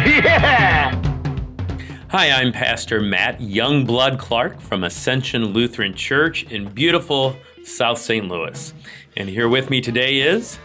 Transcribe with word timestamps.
Yeah! 0.06 0.94
Hi, 2.08 2.30
I'm 2.30 2.52
Pastor 2.52 3.02
Matt 3.02 3.38
Youngblood 3.38 4.18
Clark 4.18 4.58
from 4.58 4.82
Ascension 4.82 5.44
Lutheran 5.46 5.94
Church 5.94 6.44
in 6.44 6.70
beautiful 6.70 7.36
South 7.64 7.98
St. 7.98 8.26
Louis. 8.26 8.72
And 9.18 9.28
here 9.28 9.48
with 9.50 9.68
me 9.68 9.82
today 9.82 10.20
is 10.22 10.58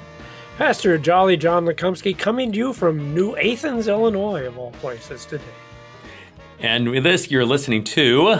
Pastor 0.58 0.98
Jolly 0.98 1.35
John 1.35 1.66
Lekumsky 1.66 2.17
coming 2.17 2.53
to 2.53 2.58
you 2.58 2.71
from 2.71 3.13
New 3.13 3.35
Athens, 3.35 3.89
Illinois, 3.89 4.48
of 4.48 4.58
all 4.58 4.71
places 4.71 5.25
today. 5.25 5.44
And 6.59 6.89
with 6.89 7.03
this, 7.03 7.30
you're 7.30 7.45
listening 7.45 7.83
to 7.83 8.38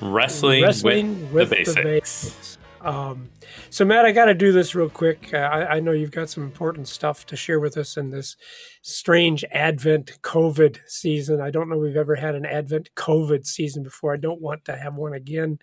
Wrestling, 0.00 0.62
Wrestling 0.62 1.32
with, 1.32 1.50
with 1.50 1.66
the 1.66 1.72
the 1.74 1.82
Basics. 1.82 2.24
Basics. 2.24 2.57
Um, 2.88 3.28
so, 3.68 3.84
Matt, 3.84 4.06
I 4.06 4.12
got 4.12 4.26
to 4.26 4.34
do 4.34 4.50
this 4.50 4.74
real 4.74 4.88
quick. 4.88 5.30
Uh, 5.34 5.36
I, 5.36 5.76
I 5.76 5.80
know 5.80 5.92
you've 5.92 6.10
got 6.10 6.30
some 6.30 6.42
important 6.42 6.88
stuff 6.88 7.26
to 7.26 7.36
share 7.36 7.60
with 7.60 7.76
us 7.76 7.98
in 7.98 8.08
this 8.08 8.34
strange 8.80 9.44
Advent 9.52 10.18
COVID 10.22 10.78
season. 10.86 11.38
I 11.38 11.50
don't 11.50 11.68
know 11.68 11.76
we've 11.76 11.96
ever 11.96 12.14
had 12.14 12.34
an 12.34 12.46
Advent 12.46 12.88
COVID 12.96 13.44
season 13.46 13.82
before. 13.82 14.14
I 14.14 14.16
don't 14.16 14.40
want 14.40 14.64
to 14.64 14.76
have 14.76 14.94
one 14.94 15.12
again. 15.12 15.58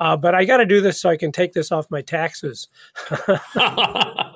Uh, 0.00 0.16
but 0.16 0.34
I 0.34 0.46
got 0.46 0.56
to 0.56 0.66
do 0.66 0.80
this 0.80 0.98
so 1.02 1.10
I 1.10 1.18
can 1.18 1.32
take 1.32 1.52
this 1.52 1.70
off 1.70 1.90
my 1.90 2.00
taxes. 2.00 2.68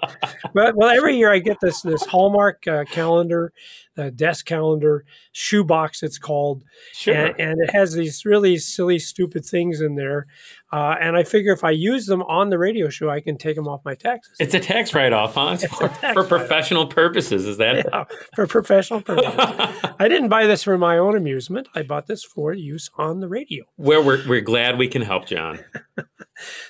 But 0.55 0.77
well, 0.77 0.89
every 0.89 1.17
year 1.17 1.33
I 1.33 1.39
get 1.39 1.59
this 1.61 1.83
this 1.83 2.05
Hallmark 2.05 2.67
uh, 2.67 2.85
calendar, 2.85 3.53
the 3.95 4.11
desk 4.11 4.47
calendar, 4.47 5.05
shoebox 5.33 6.03
it's 6.03 6.19
called, 6.19 6.65
Sure. 6.93 7.15
and, 7.15 7.41
and 7.41 7.63
it 7.63 7.71
has 7.71 7.93
these 7.93 8.25
really 8.25 8.57
silly, 8.59 8.99
stupid 8.99 9.45
things 9.45 9.81
in 9.81 9.95
there. 9.95 10.27
Uh, 10.71 10.97
and 11.01 11.17
I 11.17 11.25
figure 11.25 11.53
if 11.53 11.65
I 11.65 11.71
use 11.71 12.07
them 12.07 12.23
on 12.23 12.51
the 12.51 12.59
radio 12.59 12.89
show, 12.91 13.09
I 13.09 13.21
can 13.21 13.39
take 13.39 13.57
them 13.57 13.67
off 13.67 13.81
my 13.85 13.95
taxes. 13.95 14.37
It's 14.39 14.55
a 14.55 14.61
tax 14.61 14.95
write 14.95 15.13
off, 15.13 15.35
huh? 15.35 15.57
It's 15.61 15.65
for, 15.65 15.89
tax 15.89 16.01
for 16.01 16.07
write-off. 16.07 16.29
professional 16.29 16.87
purposes. 16.87 17.47
Is 17.47 17.57
that? 17.57 17.77
Yeah, 17.77 18.05
for 18.35 18.47
professional 18.47 19.01
purposes. 19.01 19.33
I 19.99 20.09
didn't 20.09 20.29
buy 20.29 20.47
this 20.47 20.63
for 20.63 20.77
my 20.77 20.99
own 20.99 21.17
amusement. 21.17 21.69
I 21.75 21.83
bought 21.83 22.07
this 22.07 22.23
for 22.23 22.53
use 22.53 22.91
on 22.99 23.21
the 23.21 23.29
radio. 23.29 23.65
Well, 23.79 24.05
we're, 24.05 24.29
we're 24.29 24.41
glad 24.43 24.79
we 24.79 24.89
can 24.89 25.03
help, 25.03 25.27
John. 25.27 25.61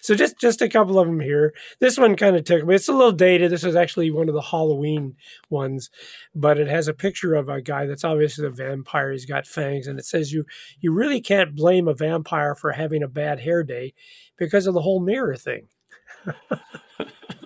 So 0.01 0.15
just 0.15 0.39
just 0.39 0.63
a 0.63 0.69
couple 0.69 0.99
of 0.99 1.07
them 1.07 1.21
here. 1.21 1.55
This 1.81 1.99
one 1.99 2.17
kind 2.17 2.37
of 2.37 2.45
took 2.45 2.65
me. 2.65 2.75
It's 2.75 2.89
a 2.89 2.93
little 2.93 3.13
dated. 3.13 3.51
This 3.51 3.65
is 3.65 3.77
actually 3.77 4.11
one 4.11 4.29
of 4.29 4.35
the 4.35 4.41
Halloween 4.41 5.17
ones, 5.51 5.91
but 6.35 6.59
it 6.59 6.69
has 6.69 6.89
a 6.89 6.95
picture 6.95 7.35
of 7.35 7.49
a 7.49 7.61
guy 7.61 7.87
that's 7.87 8.05
obviously 8.05 8.47
a 8.47 8.51
vampire. 8.51 9.13
He's 9.13 9.27
got 9.27 9.47
fangs, 9.47 9.87
and 9.87 9.99
it 9.99 10.07
says 10.07 10.33
you 10.33 10.45
you 10.81 10.93
really 10.93 11.21
can't 11.21 11.55
blame 11.55 11.89
a 11.89 11.95
vampire 11.95 12.55
for 12.55 12.73
having 12.73 13.03
a 13.03 13.09
bad 13.09 13.41
hair 13.41 13.63
day 13.63 13.88
because 14.39 14.67
of 14.67 14.75
the 14.75 14.81
whole 14.83 15.00
mirror 15.00 15.36
thing. 15.36 15.69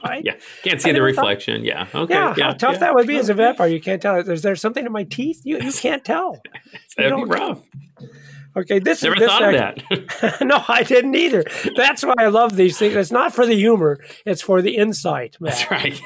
right? 0.04 0.24
Yeah. 0.24 0.34
Can't 0.62 0.80
see 0.80 0.90
I 0.90 0.92
the 0.92 0.98
never 0.98 1.12
thought- 1.12 1.22
reflection. 1.22 1.64
Yeah. 1.64 1.86
Okay. 1.94 2.14
Yeah, 2.14 2.34
how 2.34 2.52
tough 2.52 2.72
yeah. 2.74 2.78
that 2.78 2.94
would 2.94 3.06
be 3.06 3.16
as 3.16 3.28
a 3.28 3.34
vampire. 3.34 3.68
You 3.72 3.80
can't 3.80 4.00
tell. 4.02 4.16
Is 4.16 4.42
there 4.42 4.56
something 4.56 4.84
in 4.84 4.92
my 4.92 5.04
teeth? 5.04 5.42
You 5.44 5.58
you 5.60 5.72
can't 5.72 6.04
tell. 6.04 6.40
That'd 6.96 7.16
be 7.16 7.24
rough. 7.24 7.60
Okay, 8.54 8.80
this 8.80 9.02
Never 9.02 9.16
this 9.16 9.30
thought 9.30 9.42
of 9.42 9.52
that. 9.54 10.42
no, 10.42 10.62
I 10.68 10.82
didn't 10.82 11.14
either. 11.14 11.42
That's 11.74 12.04
why 12.04 12.14
I 12.18 12.26
love 12.26 12.56
these 12.56 12.78
things. 12.78 12.94
It's 12.94 13.10
not 13.10 13.34
for 13.34 13.46
the 13.46 13.54
humor; 13.54 13.98
it's 14.26 14.42
for 14.42 14.60
the 14.60 14.76
insight. 14.76 15.38
Matt. 15.40 15.66
That's 15.70 15.70
right. 15.70 16.00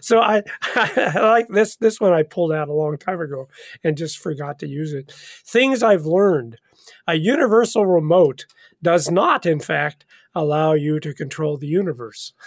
So 0.00 0.20
I, 0.20 0.42
I 0.76 1.20
like 1.20 1.48
this. 1.48 1.76
This 1.76 2.00
one 2.00 2.12
I 2.12 2.22
pulled 2.22 2.52
out 2.52 2.68
a 2.68 2.72
long 2.72 2.96
time 2.96 3.20
ago 3.20 3.48
and 3.82 3.96
just 3.96 4.18
forgot 4.18 4.60
to 4.60 4.68
use 4.68 4.92
it. 4.92 5.12
Things 5.12 5.82
I've 5.82 6.06
learned: 6.06 6.58
a 7.06 7.14
universal 7.14 7.86
remote 7.86 8.46
does 8.82 9.10
not, 9.10 9.46
in 9.46 9.60
fact, 9.60 10.04
allow 10.34 10.72
you 10.72 11.00
to 11.00 11.14
control 11.14 11.56
the 11.56 11.66
universe. 11.66 12.32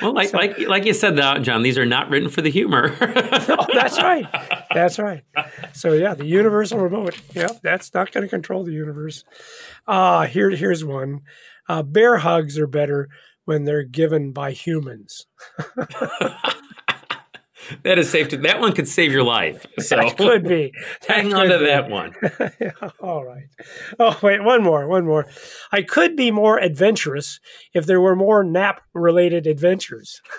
Well, 0.00 0.14
like 0.14 0.32
like 0.32 0.58
like 0.60 0.84
you 0.84 0.94
said, 0.94 1.16
though, 1.16 1.38
John, 1.38 1.62
these 1.62 1.76
are 1.76 1.84
not 1.84 2.08
written 2.08 2.28
for 2.28 2.40
the 2.40 2.50
humor. 2.50 2.94
Oh, 3.48 3.66
that's 3.72 3.98
right. 3.98 4.26
That's 4.72 4.98
right. 4.98 5.22
So 5.72 5.92
yeah, 5.92 6.14
the 6.14 6.26
universal 6.26 6.78
remote. 6.78 7.18
Yeah, 7.34 7.48
that's 7.62 7.92
not 7.94 8.12
going 8.12 8.22
to 8.22 8.28
control 8.28 8.64
the 8.64 8.72
universe. 8.72 9.24
Uh 9.86 10.26
here 10.26 10.50
here's 10.50 10.84
one. 10.84 11.20
Uh, 11.68 11.82
bear 11.82 12.18
hugs 12.18 12.58
are 12.58 12.66
better 12.66 13.08
when 13.44 13.64
they're 13.64 13.82
given 13.82 14.32
by 14.32 14.52
humans. 14.52 15.26
that 17.82 17.98
is 17.98 18.10
safe. 18.10 18.28
To, 18.28 18.36
that 18.38 18.60
one 18.60 18.72
could 18.72 18.88
save 18.88 19.12
your 19.12 19.22
life. 19.22 19.66
So 19.78 19.96
That 19.96 20.16
could 20.16 20.44
be. 20.44 20.72
That 21.06 21.16
hang 21.18 21.34
on 21.34 21.48
to 21.48 21.58
that 21.58 21.88
one. 21.90 22.14
Yeah, 22.60 22.72
all 23.00 23.24
right. 23.24 23.44
Oh, 23.98 24.18
wait, 24.22 24.42
one 24.42 24.62
more, 24.62 24.86
one 24.86 25.04
more. 25.04 25.26
I 25.72 25.82
could 25.82 26.16
be 26.16 26.30
more 26.30 26.58
adventurous 26.58 27.40
if 27.74 27.86
there 27.86 28.00
were 28.00 28.16
more 28.16 28.42
nap 28.42 28.80
related 28.94 29.46
adventures. 29.46 30.20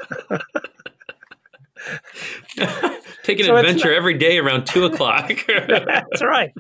Take 3.23 3.39
an 3.39 3.45
So 3.45 3.55
adventure 3.57 3.94
every 3.94 4.17
day 4.17 4.39
around 4.39 4.65
two 4.65 4.85
o'clock. 4.85 5.31
That's 5.47 6.23
right. 6.23 6.53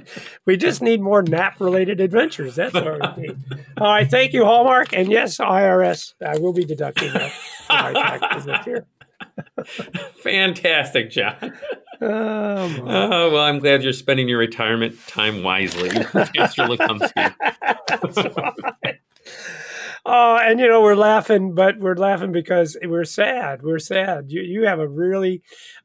We 0.45 0.57
just 0.57 0.81
need 0.81 1.01
more 1.01 1.21
nap 1.21 1.59
related 1.59 1.99
adventures. 1.99 2.55
That's 2.55 2.73
what 2.73 3.17
we 3.17 3.23
need. 3.23 3.37
All 3.77 3.87
right. 3.87 4.09
Thank 4.09 4.33
you, 4.33 4.45
Hallmark. 4.45 4.93
And 4.93 5.11
yes, 5.11 5.37
IRS. 5.37 6.13
I 6.25 6.37
will 6.37 6.53
be 6.53 6.65
deducting 6.65 7.13
that. 7.13 7.33
From 9.45 9.55
my 9.55 9.63
taxes 9.65 10.17
this 10.23 10.23
year. 10.23 10.23
Fantastic, 10.23 11.11
John. 11.11 11.53
Oh. 12.01 12.83
Oh 12.85 13.31
well, 13.31 13.43
I'm 13.43 13.59
glad 13.59 13.83
you're 13.83 13.93
spending 13.93 14.27
your 14.29 14.39
retirement 14.39 14.95
time 15.07 15.43
wisely, 15.43 15.89
Pastor 16.03 16.63
Lekumsky. 16.63 17.35
Oh, 20.09 20.37
and 20.37 20.57
you 20.57 20.69
know 20.69 20.81
we're 20.81 20.95
laughing, 20.95 21.53
but 21.53 21.79
we're 21.79 21.97
laughing 21.97 22.31
because 22.31 22.77
we're 22.81 23.03
sad. 23.03 23.61
We're 23.61 23.77
sad. 23.77 24.31
You 24.31 24.41
you 24.41 24.65
have 24.65 24.79
a 24.79 24.87
really 24.87 25.41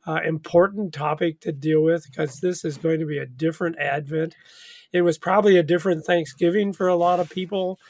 uh, 0.07 0.21
important 0.25 0.95
topic 0.95 1.41
to 1.41 1.51
deal 1.51 1.83
with 1.83 2.07
because 2.09 2.39
this 2.39 2.65
is 2.65 2.77
going 2.77 3.01
to 3.01 3.07
be 3.07 3.19
a 3.19 3.27
different 3.27 3.81
Advent. 3.81 4.37
It 4.93 5.03
was 5.03 5.19
probably 5.19 5.57
a 5.57 5.65
different 5.65 6.05
Thanksgiving 6.05 6.73
for 6.73 6.87
a 6.87 6.95
lot 6.95 7.19
of 7.19 7.31
people. 7.31 7.81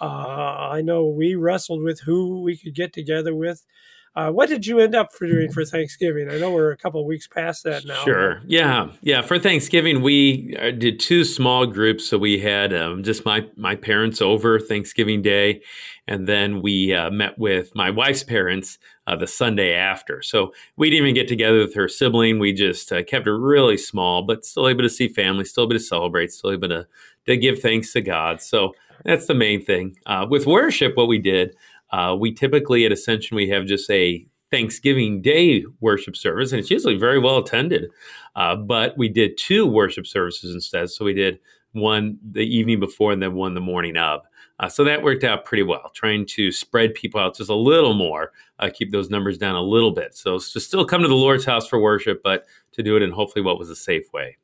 Uh, 0.00 0.06
I 0.06 0.80
know 0.80 1.06
we 1.06 1.34
wrestled 1.34 1.82
with 1.82 2.00
who 2.00 2.40
we 2.40 2.56
could 2.56 2.74
get 2.74 2.94
together 2.94 3.34
with. 3.34 3.66
Uh, 4.14 4.30
what 4.30 4.48
did 4.50 4.66
you 4.66 4.78
end 4.78 4.94
up 4.94 5.10
for 5.10 5.26
doing 5.26 5.50
for 5.50 5.64
Thanksgiving? 5.64 6.28
I 6.28 6.36
know 6.36 6.50
we're 6.50 6.70
a 6.70 6.76
couple 6.76 7.00
of 7.00 7.06
weeks 7.06 7.26
past 7.26 7.64
that 7.64 7.86
now. 7.86 8.04
Sure. 8.04 8.42
Yeah. 8.46 8.90
Yeah. 9.00 9.22
For 9.22 9.38
Thanksgiving, 9.38 10.02
we 10.02 10.54
uh, 10.60 10.70
did 10.70 11.00
two 11.00 11.24
small 11.24 11.64
groups. 11.64 12.10
So 12.10 12.18
we 12.18 12.38
had 12.38 12.74
um, 12.74 13.02
just 13.02 13.24
my, 13.24 13.46
my 13.56 13.74
parents 13.74 14.20
over 14.20 14.60
Thanksgiving 14.60 15.22
Day. 15.22 15.62
And 16.06 16.28
then 16.28 16.60
we 16.60 16.92
uh, 16.92 17.10
met 17.10 17.38
with 17.38 17.74
my 17.74 17.88
wife's 17.88 18.22
parents 18.22 18.78
uh, 19.06 19.16
the 19.16 19.26
Sunday 19.26 19.72
after. 19.72 20.20
So 20.20 20.52
we 20.76 20.90
didn't 20.90 21.04
even 21.04 21.14
get 21.14 21.28
together 21.28 21.60
with 21.60 21.74
her 21.74 21.88
sibling. 21.88 22.38
We 22.38 22.52
just 22.52 22.92
uh, 22.92 23.02
kept 23.04 23.26
it 23.26 23.32
really 23.32 23.78
small, 23.78 24.22
but 24.22 24.44
still 24.44 24.68
able 24.68 24.82
to 24.82 24.90
see 24.90 25.08
family, 25.08 25.46
still 25.46 25.64
able 25.64 25.72
to 25.72 25.80
celebrate, 25.80 26.32
still 26.32 26.52
able 26.52 26.68
to, 26.68 26.86
to 27.26 27.36
give 27.38 27.60
thanks 27.60 27.94
to 27.94 28.02
God. 28.02 28.42
So 28.42 28.74
that's 29.04 29.26
the 29.26 29.34
main 29.34 29.64
thing. 29.64 29.96
Uh, 30.04 30.26
with 30.28 30.46
worship, 30.46 30.96
what 30.96 31.08
we 31.08 31.18
did, 31.18 31.56
uh, 31.92 32.16
we 32.18 32.32
typically 32.32 32.84
at 32.84 32.92
Ascension, 32.92 33.36
we 33.36 33.48
have 33.48 33.66
just 33.66 33.90
a 33.90 34.26
Thanksgiving 34.50 35.22
Day 35.22 35.64
worship 35.80 36.16
service, 36.16 36.52
and 36.52 36.60
it's 36.60 36.70
usually 36.70 36.96
very 36.96 37.18
well 37.18 37.38
attended. 37.38 37.90
Uh, 38.36 38.56
but 38.56 38.96
we 38.96 39.08
did 39.08 39.36
two 39.36 39.66
worship 39.66 40.06
services 40.06 40.54
instead. 40.54 40.90
So 40.90 41.04
we 41.04 41.14
did 41.14 41.38
one 41.72 42.18
the 42.32 42.44
evening 42.44 42.80
before 42.80 43.12
and 43.12 43.22
then 43.22 43.34
one 43.34 43.54
the 43.54 43.60
morning 43.60 43.96
of. 43.96 44.20
Uh, 44.60 44.68
so 44.68 44.84
that 44.84 45.02
worked 45.02 45.24
out 45.24 45.44
pretty 45.44 45.62
well, 45.62 45.90
trying 45.94 46.24
to 46.24 46.52
spread 46.52 46.94
people 46.94 47.18
out 47.18 47.36
just 47.36 47.50
a 47.50 47.54
little 47.54 47.94
more, 47.94 48.32
uh, 48.58 48.70
keep 48.72 48.92
those 48.92 49.10
numbers 49.10 49.38
down 49.38 49.56
a 49.56 49.62
little 49.62 49.90
bit. 49.90 50.14
So 50.14 50.38
to 50.38 50.60
still 50.60 50.84
come 50.84 51.02
to 51.02 51.08
the 51.08 51.14
Lord's 51.14 51.44
house 51.44 51.66
for 51.66 51.80
worship, 51.80 52.22
but 52.22 52.46
to 52.72 52.82
do 52.82 52.96
it 52.96 53.02
in 53.02 53.10
hopefully 53.10 53.42
what 53.42 53.58
was 53.58 53.70
a 53.70 53.76
safe 53.76 54.12
way. 54.12 54.36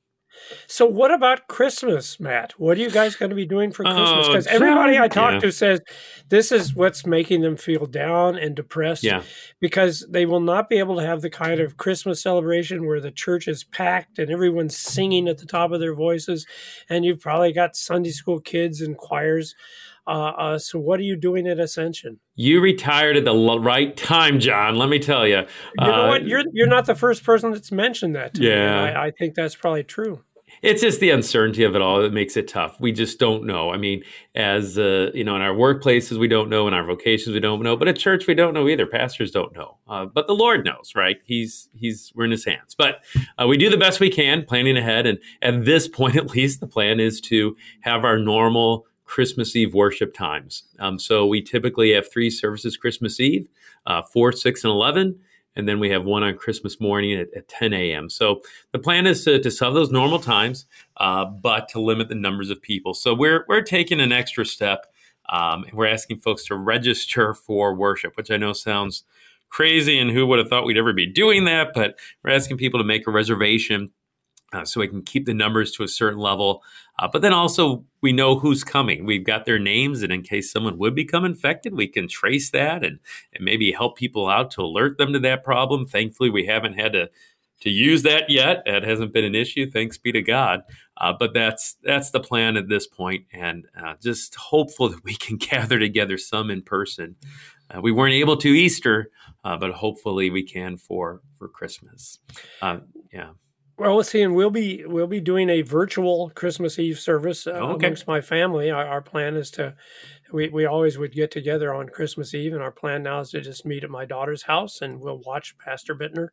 So, 0.66 0.86
what 0.86 1.12
about 1.12 1.48
Christmas, 1.48 2.18
Matt? 2.20 2.52
What 2.58 2.76
are 2.78 2.80
you 2.80 2.90
guys 2.90 3.16
going 3.16 3.30
to 3.30 3.36
be 3.36 3.46
doing 3.46 3.70
for 3.72 3.84
Christmas? 3.84 4.10
Oh, 4.12 4.26
Because 4.28 4.46
everybody 4.46 4.98
I 4.98 5.08
talk 5.08 5.34
yeah. 5.34 5.38
to 5.40 5.52
says 5.52 5.80
this 6.28 6.52
is 6.52 6.74
what's 6.74 7.06
making 7.06 7.42
them 7.42 7.56
feel 7.56 7.86
down 7.86 8.36
and 8.36 8.54
depressed. 8.54 9.02
Yeah. 9.04 9.22
Because 9.60 10.06
they 10.10 10.26
will 10.26 10.40
not 10.40 10.68
be 10.68 10.78
able 10.78 10.96
to 10.96 11.06
have 11.06 11.20
the 11.22 11.30
kind 11.30 11.60
of 11.60 11.76
Christmas 11.76 12.22
celebration 12.22 12.86
where 12.86 13.00
the 13.00 13.10
church 13.10 13.48
is 13.48 13.64
packed 13.64 14.18
and 14.18 14.30
everyone's 14.30 14.76
singing 14.76 15.28
at 15.28 15.38
the 15.38 15.46
top 15.46 15.72
of 15.72 15.80
their 15.80 15.94
voices, 15.94 16.46
and 16.88 17.04
you've 17.04 17.20
probably 17.20 17.52
got 17.52 17.76
Sunday 17.76 18.10
school 18.10 18.40
kids 18.40 18.80
and 18.80 18.96
choirs. 18.96 19.54
Uh, 20.06 20.32
uh, 20.38 20.58
so, 20.58 20.78
what 20.78 20.98
are 20.98 21.02
you 21.02 21.16
doing 21.16 21.46
at 21.46 21.58
Ascension? 21.58 22.18
You 22.34 22.62
retired 22.62 23.18
at 23.18 23.26
the 23.26 23.34
l- 23.34 23.60
right 23.60 23.94
time, 23.94 24.40
John. 24.40 24.76
Let 24.76 24.88
me 24.88 24.98
tell 24.98 25.26
you. 25.26 25.40
You 25.78 25.86
know 25.86 26.04
Uh, 26.04 26.08
what? 26.08 26.24
You're 26.26 26.44
you're 26.54 26.66
not 26.66 26.86
the 26.86 26.94
first 26.94 27.24
person 27.24 27.50
that's 27.52 27.70
mentioned 27.70 28.16
that. 28.16 28.32
To 28.34 28.40
me, 28.40 28.48
Yeah. 28.48 28.84
I, 28.98 29.08
I 29.08 29.10
think 29.10 29.34
that's 29.34 29.54
probably 29.54 29.82
true. 29.84 30.24
It's 30.62 30.82
just 30.82 31.00
the 31.00 31.10
uncertainty 31.10 31.64
of 31.64 31.74
it 31.74 31.82
all 31.82 32.00
that 32.02 32.12
makes 32.12 32.36
it 32.36 32.48
tough. 32.48 32.80
We 32.80 32.92
just 32.92 33.18
don't 33.18 33.44
know. 33.44 33.70
I 33.70 33.76
mean, 33.76 34.02
as 34.34 34.78
uh, 34.78 35.10
you 35.14 35.24
know, 35.24 35.36
in 35.36 35.42
our 35.42 35.54
workplaces, 35.54 36.18
we 36.18 36.28
don't 36.28 36.48
know. 36.48 36.66
In 36.68 36.74
our 36.74 36.84
vocations, 36.84 37.34
we 37.34 37.40
don't 37.40 37.62
know. 37.62 37.76
But 37.76 37.88
at 37.88 37.98
church, 37.98 38.26
we 38.26 38.34
don't 38.34 38.54
know 38.54 38.68
either. 38.68 38.86
Pastors 38.86 39.30
don't 39.30 39.54
know. 39.54 39.78
Uh, 39.88 40.06
but 40.06 40.26
the 40.26 40.34
Lord 40.34 40.64
knows, 40.64 40.92
right? 40.94 41.18
He's 41.24 41.68
he's 41.74 42.12
we're 42.14 42.24
in 42.24 42.30
His 42.30 42.44
hands. 42.44 42.74
But 42.76 43.04
uh, 43.40 43.46
we 43.46 43.56
do 43.56 43.70
the 43.70 43.76
best 43.76 44.00
we 44.00 44.10
can, 44.10 44.44
planning 44.44 44.76
ahead. 44.76 45.06
And 45.06 45.18
at 45.42 45.64
this 45.64 45.88
point, 45.98 46.16
at 46.16 46.30
least, 46.30 46.60
the 46.60 46.66
plan 46.66 47.00
is 47.00 47.20
to 47.22 47.56
have 47.80 48.04
our 48.04 48.18
normal 48.18 48.86
Christmas 49.04 49.56
Eve 49.56 49.74
worship 49.74 50.12
times. 50.12 50.64
Um, 50.78 50.98
so 50.98 51.26
we 51.26 51.40
typically 51.40 51.92
have 51.92 52.10
three 52.10 52.30
services 52.30 52.76
Christmas 52.76 53.18
Eve, 53.20 53.48
uh, 53.86 54.02
four, 54.02 54.32
six, 54.32 54.64
and 54.64 54.70
eleven 54.70 55.20
and 55.58 55.68
then 55.68 55.80
we 55.80 55.90
have 55.90 56.06
one 56.06 56.22
on 56.22 56.36
Christmas 56.38 56.80
morning 56.80 57.12
at, 57.18 57.28
at 57.36 57.48
10 57.48 57.74
a.m. 57.74 58.08
So 58.08 58.40
the 58.72 58.78
plan 58.78 59.06
is 59.06 59.24
to, 59.24 59.40
to 59.40 59.50
sell 59.50 59.72
those 59.74 59.90
normal 59.90 60.20
times, 60.20 60.66
uh, 60.98 61.24
but 61.26 61.68
to 61.70 61.80
limit 61.80 62.08
the 62.08 62.14
numbers 62.14 62.48
of 62.48 62.62
people. 62.62 62.94
So 62.94 63.12
we're 63.12 63.44
we're 63.48 63.62
taking 63.62 64.00
an 64.00 64.12
extra 64.12 64.46
step. 64.46 64.86
Um, 65.30 65.64
and 65.64 65.74
we're 65.74 65.88
asking 65.88 66.20
folks 66.20 66.46
to 66.46 66.54
register 66.54 67.34
for 67.34 67.74
worship, 67.74 68.16
which 68.16 68.30
I 68.30 68.38
know 68.38 68.54
sounds 68.54 69.04
crazy, 69.50 69.98
and 69.98 70.10
who 70.10 70.26
would 70.26 70.38
have 70.38 70.48
thought 70.48 70.64
we'd 70.64 70.78
ever 70.78 70.94
be 70.94 71.04
doing 71.04 71.44
that? 71.44 71.72
But 71.74 71.98
we're 72.24 72.30
asking 72.30 72.56
people 72.56 72.80
to 72.80 72.84
make 72.84 73.06
a 73.06 73.10
reservation 73.10 73.90
uh, 74.52 74.64
so 74.64 74.80
we 74.80 74.88
can 74.88 75.02
keep 75.02 75.26
the 75.26 75.34
numbers 75.34 75.72
to 75.72 75.82
a 75.82 75.88
certain 75.88 76.18
level. 76.18 76.62
Uh, 76.98 77.08
but 77.08 77.22
then 77.22 77.32
also, 77.32 77.84
we 78.00 78.12
know 78.12 78.38
who's 78.38 78.64
coming. 78.64 79.04
We've 79.04 79.24
got 79.24 79.44
their 79.44 79.58
names, 79.58 80.02
and 80.02 80.12
in 80.12 80.22
case 80.22 80.50
someone 80.50 80.78
would 80.78 80.94
become 80.94 81.24
infected, 81.24 81.74
we 81.74 81.86
can 81.86 82.08
trace 82.08 82.50
that 82.50 82.84
and, 82.84 82.98
and 83.34 83.44
maybe 83.44 83.72
help 83.72 83.96
people 83.96 84.28
out 84.28 84.50
to 84.52 84.62
alert 84.62 84.98
them 84.98 85.12
to 85.12 85.18
that 85.20 85.44
problem. 85.44 85.86
Thankfully, 85.86 86.30
we 86.30 86.46
haven't 86.46 86.74
had 86.74 86.92
to 86.94 87.10
to 87.60 87.70
use 87.70 88.04
that 88.04 88.30
yet. 88.30 88.62
That 88.66 88.84
hasn't 88.84 89.12
been 89.12 89.24
an 89.24 89.34
issue. 89.34 89.68
Thanks 89.68 89.98
be 89.98 90.12
to 90.12 90.22
God. 90.22 90.62
Uh, 90.96 91.12
but 91.12 91.34
that's 91.34 91.76
that's 91.82 92.10
the 92.10 92.20
plan 92.20 92.56
at 92.56 92.68
this 92.68 92.86
point, 92.86 93.26
and 93.32 93.66
uh, 93.80 93.94
just 94.02 94.34
hopeful 94.34 94.88
that 94.90 95.04
we 95.04 95.14
can 95.14 95.36
gather 95.36 95.78
together 95.78 96.16
some 96.16 96.50
in 96.50 96.62
person. 96.62 97.16
Uh, 97.70 97.80
we 97.82 97.92
weren't 97.92 98.14
able 98.14 98.36
to 98.38 98.48
Easter, 98.48 99.10
uh, 99.44 99.56
but 99.56 99.72
hopefully 99.72 100.30
we 100.30 100.42
can 100.42 100.76
for 100.76 101.20
for 101.38 101.48
Christmas. 101.48 102.18
Yeah. 103.12 103.30
Well, 103.78 103.94
let's 103.96 104.10
see, 104.10 104.22
and 104.22 104.34
we'll 104.34 104.50
be 104.50 104.84
we'll 104.86 105.06
be 105.06 105.20
doing 105.20 105.48
a 105.48 105.62
virtual 105.62 106.30
Christmas 106.30 106.80
Eve 106.80 106.98
service 106.98 107.46
uh, 107.46 107.52
Okay. 107.60 107.72
amongst 107.72 108.08
my 108.08 108.20
family. 108.20 108.70
Our, 108.72 108.84
our 108.84 109.00
plan 109.02 109.36
is 109.36 109.52
to 109.52 109.76
we 110.32 110.48
we 110.48 110.66
always 110.66 110.98
would 110.98 111.12
get 111.12 111.30
together 111.30 111.72
on 111.72 111.88
Christmas 111.88 112.34
Eve, 112.34 112.54
and 112.54 112.62
our 112.62 112.72
plan 112.72 113.04
now 113.04 113.20
is 113.20 113.30
to 113.30 113.40
just 113.40 113.64
meet 113.64 113.84
at 113.84 113.90
my 113.90 114.04
daughter's 114.04 114.42
house, 114.42 114.82
and 114.82 115.00
we'll 115.00 115.20
watch 115.20 115.56
Pastor 115.58 115.94
Bittner 115.94 116.30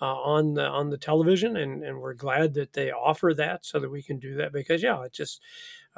uh, 0.00 0.06
on 0.06 0.54
the 0.54 0.66
on 0.66 0.90
the 0.90 0.98
television, 0.98 1.56
and 1.58 1.84
and 1.84 2.00
we're 2.00 2.14
glad 2.14 2.54
that 2.54 2.72
they 2.72 2.90
offer 2.90 3.34
that 3.34 3.66
so 3.66 3.78
that 3.80 3.90
we 3.90 4.02
can 4.02 4.18
do 4.18 4.36
that 4.36 4.52
because 4.52 4.82
yeah, 4.82 5.02
it 5.04 5.12
just. 5.12 5.42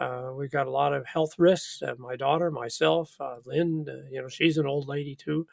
Uh, 0.00 0.32
we've 0.34 0.50
got 0.50 0.66
a 0.66 0.70
lot 0.70 0.94
of 0.94 1.04
health 1.06 1.34
risks. 1.38 1.82
Uh, 1.82 1.94
my 1.98 2.16
daughter, 2.16 2.50
myself, 2.50 3.14
uh, 3.20 3.36
Lynn, 3.44 3.86
uh, 3.86 4.08
you 4.10 4.20
know, 4.22 4.28
she's 4.28 4.56
an 4.56 4.66
old 4.66 4.88
lady 4.88 5.14
too, 5.14 5.46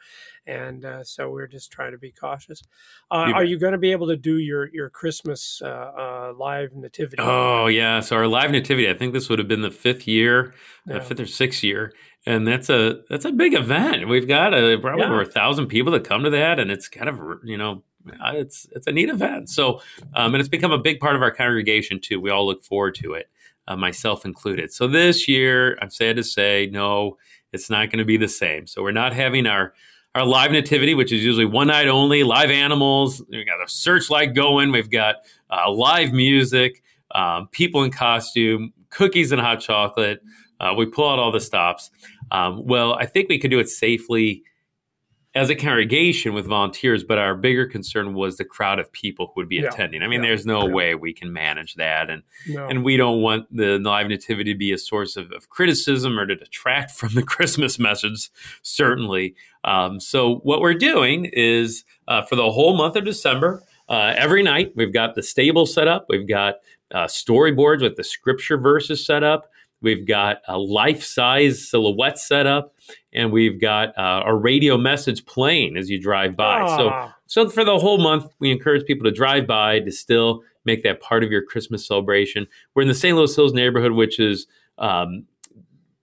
and 0.46 0.84
uh, 0.84 1.04
so 1.04 1.30
we're 1.30 1.46
just 1.46 1.70
trying 1.70 1.92
to 1.92 1.98
be 1.98 2.10
cautious. 2.10 2.62
Uh, 3.10 3.26
You 3.28 3.34
are 3.34 3.44
you 3.44 3.58
going 3.58 3.72
to 3.72 3.78
be 3.78 3.92
able 3.92 4.06
to 4.08 4.16
do 4.16 4.38
your 4.38 4.68
your 4.72 4.88
Christmas 4.88 5.60
uh, 5.62 5.66
uh, 5.68 6.32
live 6.36 6.74
nativity? 6.74 7.22
Oh 7.22 7.66
yeah, 7.66 8.00
so 8.00 8.16
our 8.16 8.26
live 8.26 8.50
nativity. 8.50 8.88
I 8.88 8.94
think 8.94 9.12
this 9.12 9.28
would 9.28 9.38
have 9.38 9.48
been 9.48 9.62
the 9.62 9.70
fifth 9.70 10.08
year, 10.08 10.54
Yeah. 10.86 10.96
uh, 10.96 11.00
fifth 11.00 11.20
or 11.20 11.26
sixth 11.26 11.62
year, 11.62 11.92
and 12.24 12.46
that's 12.48 12.70
a 12.70 13.02
that's 13.10 13.26
a 13.26 13.32
big 13.32 13.52
event. 13.54 14.08
We've 14.08 14.26
got 14.26 14.54
a, 14.54 14.78
probably 14.80 15.02
Yeah. 15.02 15.10
over 15.10 15.20
a 15.20 15.26
thousand 15.26 15.66
people 15.66 15.92
that 15.92 16.04
come 16.04 16.24
to 16.24 16.30
that, 16.30 16.58
and 16.58 16.70
it's 16.70 16.88
kind 16.88 17.08
of 17.10 17.20
you 17.44 17.58
know 17.58 17.82
it's 18.32 18.66
it's 18.74 18.86
a 18.86 18.92
neat 18.92 19.10
event. 19.10 19.50
So 19.50 19.82
um, 20.14 20.34
and 20.34 20.36
it's 20.40 20.48
become 20.48 20.72
a 20.72 20.78
big 20.78 21.00
part 21.00 21.16
of 21.16 21.20
our 21.22 21.30
congregation 21.30 22.00
too. 22.00 22.18
We 22.18 22.30
all 22.30 22.46
look 22.46 22.64
forward 22.64 22.94
to 22.96 23.12
it, 23.12 23.28
uh, 23.68 23.76
myself 23.76 24.24
included. 24.24 24.72
So 24.72 24.88
this 24.88 25.28
year, 25.28 25.78
I'm 25.80 25.90
sad 25.90 26.16
to 26.16 26.24
say, 26.24 26.68
no, 26.72 27.16
it's 27.52 27.70
not 27.70 27.90
going 27.90 27.98
to 27.98 28.04
be 28.04 28.16
the 28.16 28.28
same. 28.28 28.66
So 28.66 28.82
we're 28.82 28.90
not 28.90 29.12
having 29.12 29.46
our 29.46 29.74
our 30.14 30.24
live 30.24 30.50
nativity, 30.50 30.94
which 30.94 31.12
is 31.12 31.22
usually 31.22 31.44
one 31.44 31.68
night 31.68 31.86
only, 31.86 32.24
live 32.24 32.50
animals. 32.50 33.22
We 33.28 33.44
got 33.44 33.62
a 33.62 33.68
searchlight 33.68 34.34
going. 34.34 34.72
We've 34.72 34.90
got 34.90 35.16
uh, 35.50 35.70
live 35.70 36.12
music, 36.12 36.82
um, 37.14 37.46
people 37.48 37.84
in 37.84 37.92
costume, 37.92 38.72
cookies 38.88 39.32
and 39.32 39.40
hot 39.40 39.60
chocolate. 39.60 40.20
Uh, 40.58 40.74
we 40.76 40.86
pull 40.86 41.08
out 41.08 41.18
all 41.18 41.30
the 41.30 41.40
stops. 41.40 41.90
Um, 42.32 42.66
well, 42.66 42.94
I 42.94 43.04
think 43.06 43.28
we 43.28 43.38
could 43.38 43.50
do 43.50 43.58
it 43.58 43.68
safely 43.68 44.42
as 45.34 45.50
a 45.50 45.54
congregation 45.54 46.32
with 46.32 46.46
volunteers, 46.46 47.04
but 47.04 47.18
our 47.18 47.34
bigger 47.34 47.66
concern 47.66 48.14
was 48.14 48.38
the 48.38 48.44
crowd 48.44 48.78
of 48.78 48.90
people 48.92 49.26
who 49.26 49.40
would 49.40 49.48
be 49.48 49.56
Yeah. 49.56 49.68
attending. 49.68 50.02
I 50.02 50.08
mean, 50.08 50.22
Yeah. 50.22 50.30
there's 50.30 50.46
no 50.46 50.66
Yeah. 50.66 50.72
way 50.74 50.94
we 50.94 51.12
can 51.12 51.32
manage 51.32 51.74
that, 51.74 52.08
and 52.10 52.22
No. 52.48 52.66
and 52.66 52.82
we 52.82 52.96
don't 52.96 53.20
want 53.20 53.46
the 53.54 53.78
live 53.78 54.08
nativity 54.08 54.52
to 54.54 54.58
be 54.58 54.72
a 54.72 54.78
source 54.78 55.16
of, 55.16 55.30
of 55.32 55.48
criticism 55.50 56.18
or 56.18 56.26
to 56.26 56.34
detract 56.34 56.92
from 56.92 57.14
the 57.14 57.22
Christmas 57.34 57.78
message, 57.78 58.30
certainly. 58.62 59.34
Um, 59.64 60.00
so, 60.00 60.36
what 60.44 60.60
we're 60.60 60.74
doing 60.74 61.26
is 61.32 61.84
uh, 62.08 62.22
for 62.22 62.36
the 62.36 62.50
whole 62.50 62.74
month 62.76 62.96
of 62.96 63.04
December, 63.04 63.62
uh, 63.90 64.14
every 64.16 64.42
night 64.42 64.72
we've 64.74 64.92
got 64.94 65.14
the 65.14 65.22
stable 65.22 65.66
set 65.66 65.86
up, 65.88 66.06
we've 66.08 66.26
got 66.28 66.56
uh, 66.90 67.04
storyboards 67.04 67.82
with 67.82 67.96
the 67.96 68.02
scripture 68.04 68.56
verses 68.56 69.04
set 69.04 69.22
up, 69.22 69.50
we've 69.80 70.06
got 70.06 70.38
a 70.48 70.58
life 70.58 71.02
size 71.04 71.68
silhouette 71.68 72.18
set 72.18 72.46
up, 72.46 72.74
and 73.12 73.32
we've 73.32 73.60
got 73.60 73.96
uh, 73.98 74.22
a 74.26 74.34
radio 74.34 74.76
message 74.78 75.24
playing 75.26 75.76
as 75.76 75.88
you 75.90 76.00
drive 76.00 76.36
by. 76.36 76.66
So, 76.76 76.88
Ah, 76.90 77.16
so 77.26 77.48
for 77.48 77.64
the 77.64 77.78
whole 77.78 77.98
month, 77.98 78.26
we 78.38 78.50
encourage 78.50 78.86
people 78.86 79.04
to 79.04 79.10
drive 79.10 79.46
by 79.46 79.80
to 79.80 79.92
still 79.92 80.42
make 80.64 80.82
that 80.82 81.00
part 81.00 81.24
of 81.24 81.30
your 81.30 81.42
Christmas 81.42 81.86
celebration. 81.86 82.46
We're 82.74 82.82
in 82.82 82.88
the 82.88 82.94
St. 82.94 83.16
Louis 83.16 83.34
Hills 83.34 83.52
neighborhood, 83.52 83.92
which 83.92 84.18
is 84.18 84.46
um, 84.78 85.24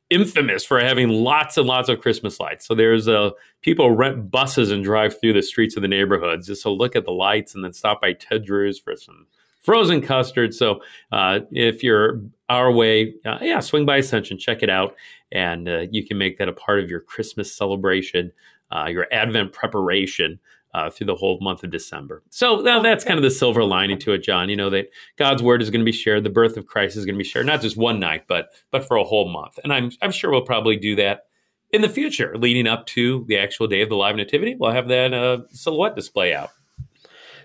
infamous 0.09 0.63
for 0.63 0.79
having 0.79 1.09
lots 1.09 1.57
and 1.57 1.67
lots 1.67 1.89
of 1.89 1.99
Christmas 1.99 2.39
lights. 2.39 2.65
So 2.67 2.75
there's 2.75 3.07
uh, 3.07 3.31
people 3.61 3.91
rent 3.91 4.29
buses 4.29 4.71
and 4.71 4.83
drive 4.83 5.19
through 5.19 5.33
the 5.33 5.41
streets 5.41 5.75
of 5.75 5.81
the 5.81 5.87
neighborhoods 5.87 6.47
just 6.47 6.61
to 6.63 6.69
look 6.69 6.95
at 6.95 7.05
the 7.05 7.11
lights 7.11 7.55
and 7.55 7.63
then 7.63 7.73
stop 7.73 8.01
by 8.01 8.13
Ted 8.13 8.45
Drewes 8.45 8.79
for 8.79 8.95
some 8.95 9.27
frozen 9.65 10.01
custard. 10.01 10.53
So 10.53 10.81
uh, 11.11 11.39
if 11.51 11.83
you're 11.83 12.21
our 12.47 12.71
way, 12.71 13.15
uh, 13.25 13.39
yeah, 13.41 13.59
swing 13.59 13.85
by 13.85 13.97
Ascension, 13.97 14.37
check 14.37 14.61
it 14.61 14.69
out, 14.69 14.95
and 15.31 15.67
uh, 15.67 15.85
you 15.91 16.05
can 16.05 16.17
make 16.17 16.37
that 16.37 16.47
a 16.47 16.53
part 16.53 16.79
of 16.79 16.89
your 16.89 16.99
Christmas 16.99 17.53
celebration, 17.53 18.31
uh, 18.71 18.85
your 18.85 19.07
Advent 19.11 19.51
preparation. 19.51 20.39
Uh, 20.73 20.89
through 20.89 21.07
the 21.07 21.15
whole 21.15 21.39
month 21.39 21.63
of 21.63 21.71
December. 21.71 22.21
So 22.31 22.57
now 22.57 22.81
that's 22.81 23.05
kind 23.05 23.17
of 23.17 23.23
the 23.23 23.31
silver 23.31 23.63
lining 23.63 23.97
to 23.99 24.11
it, 24.11 24.23
John. 24.23 24.49
You 24.49 24.57
know 24.57 24.69
that 24.71 24.89
God's 25.15 25.41
word 25.41 25.61
is 25.61 25.69
going 25.69 25.79
to 25.79 25.85
be 25.85 25.93
shared, 25.93 26.25
the 26.25 26.29
birth 26.29 26.57
of 26.57 26.65
Christ 26.65 26.97
is 26.97 27.05
going 27.05 27.15
to 27.15 27.17
be 27.17 27.23
shared, 27.23 27.45
not 27.45 27.61
just 27.61 27.77
one 27.77 27.97
night, 27.97 28.25
but 28.27 28.49
but 28.71 28.85
for 28.85 28.97
a 28.97 29.05
whole 29.05 29.29
month. 29.29 29.57
And 29.63 29.71
I'm 29.71 29.89
I'm 30.01 30.11
sure 30.11 30.31
we'll 30.31 30.41
probably 30.41 30.75
do 30.75 30.97
that 30.97 31.27
in 31.71 31.81
the 31.81 31.87
future, 31.87 32.37
leading 32.37 32.67
up 32.67 32.87
to 32.87 33.23
the 33.29 33.37
actual 33.37 33.67
day 33.67 33.83
of 33.83 33.87
the 33.89 33.95
live 33.95 34.17
nativity. 34.17 34.55
We'll 34.59 34.71
have 34.71 34.89
that 34.89 35.13
uh, 35.13 35.43
silhouette 35.49 35.95
display 35.95 36.33
out. 36.33 36.49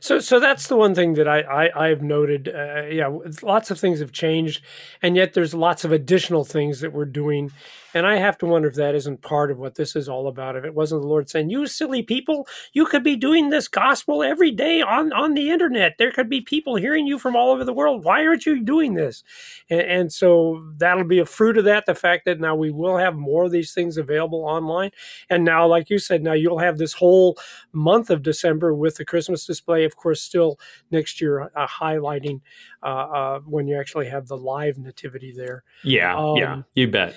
So, 0.01 0.19
so 0.19 0.41
that's 0.41 0.67
the 0.67 0.77
one 0.77 0.95
thing 0.95 1.15
that 1.15 1.29
I, 1.29 1.41
I 1.41 1.89
I've 1.89 2.03
noted. 2.03 2.49
Uh, 2.49 2.85
yeah, 2.91 3.15
lots 3.43 3.71
of 3.71 3.79
things 3.79 4.01
have 4.01 4.13
changed, 4.13 4.63
and 5.03 5.15
yet 5.15 5.35
there's 5.35 5.53
lots 5.55 5.85
of 5.85 5.93
additional 5.93 6.45
things 6.45 6.81
that 6.81 6.93
we're 6.93 7.05
doing. 7.05 7.53
And 7.95 8.07
I 8.07 8.17
have 8.17 8.39
to 8.39 8.47
wonder 8.47 8.69
if 8.69 8.75
that 8.75 8.95
isn't 8.95 9.23
part 9.23 9.51
of 9.51 9.59
what 9.59 9.75
this 9.75 9.97
is 9.97 10.09
all 10.09 10.29
about. 10.29 10.57
If 10.57 10.65
it 10.65 10.75
wasn't 10.75 11.03
the 11.03 11.09
Lord 11.09 11.29
saying, 11.29 11.51
"You 11.51 11.67
silly 11.67 12.03
people, 12.03 12.47
you 12.73 12.87
could 12.87 13.03
be 13.03 13.17
doing 13.17 13.51
this 13.51 13.69
gospel 13.69 14.23
every 14.23 14.51
day 14.51 14.81
on 14.81 15.13
on 15.13 15.35
the 15.35 15.51
internet. 15.51 15.97
There 15.99 16.13
could 16.13 16.29
be 16.29 16.41
people 16.41 16.77
hearing 16.77 17.07
you 17.07 17.19
from 17.19 17.37
all 17.37 17.51
over 17.51 17.65
the 17.65 17.73
world. 17.73 18.05
Why 18.05 18.25
aren't 18.27 18.47
you 18.47 18.63
doing 18.63 18.95
this?" 18.95 19.25
And, 19.69 19.81
and 19.81 20.13
so 20.13 20.65
that'll 20.77 21.05
be 21.05 21.19
a 21.19 21.27
fruit 21.27 21.59
of 21.59 21.65
that. 21.65 21.87
The 21.87 21.95
fact 21.95 22.25
that 22.27 22.41
now 22.41 22.55
we 22.55 22.71
will 22.71 22.97
have 22.97 23.17
more 23.17 23.45
of 23.45 23.51
these 23.51 23.73
things 23.75 23.97
available 23.97 24.45
online, 24.45 24.91
and 25.29 25.45
now, 25.45 25.67
like 25.67 25.91
you 25.91 25.99
said, 25.99 26.23
now 26.23 26.33
you'll 26.33 26.59
have 26.59 26.79
this 26.79 26.93
whole 26.93 27.39
month 27.73 28.11
of 28.11 28.23
December 28.23 28.75
with 28.75 28.97
the 28.97 29.05
Christmas 29.05 29.47
display. 29.47 29.85
Of 29.85 29.97
course, 29.97 30.23
still 30.23 30.59
next 30.91 31.21
year 31.21 31.51
uh, 31.57 31.67
highlighting 31.67 32.41
uh, 32.83 32.87
uh, 32.87 33.41
when 33.41 33.67
you 33.67 33.79
actually 33.79 34.09
have 34.09 34.29
the 34.29 34.37
live 34.37 34.79
nativity 34.79 35.33
there. 35.33 35.65
Yeah, 35.85 36.17
Um, 36.17 36.37
yeah, 36.37 36.63
you 36.75 36.89
bet. 36.89 37.15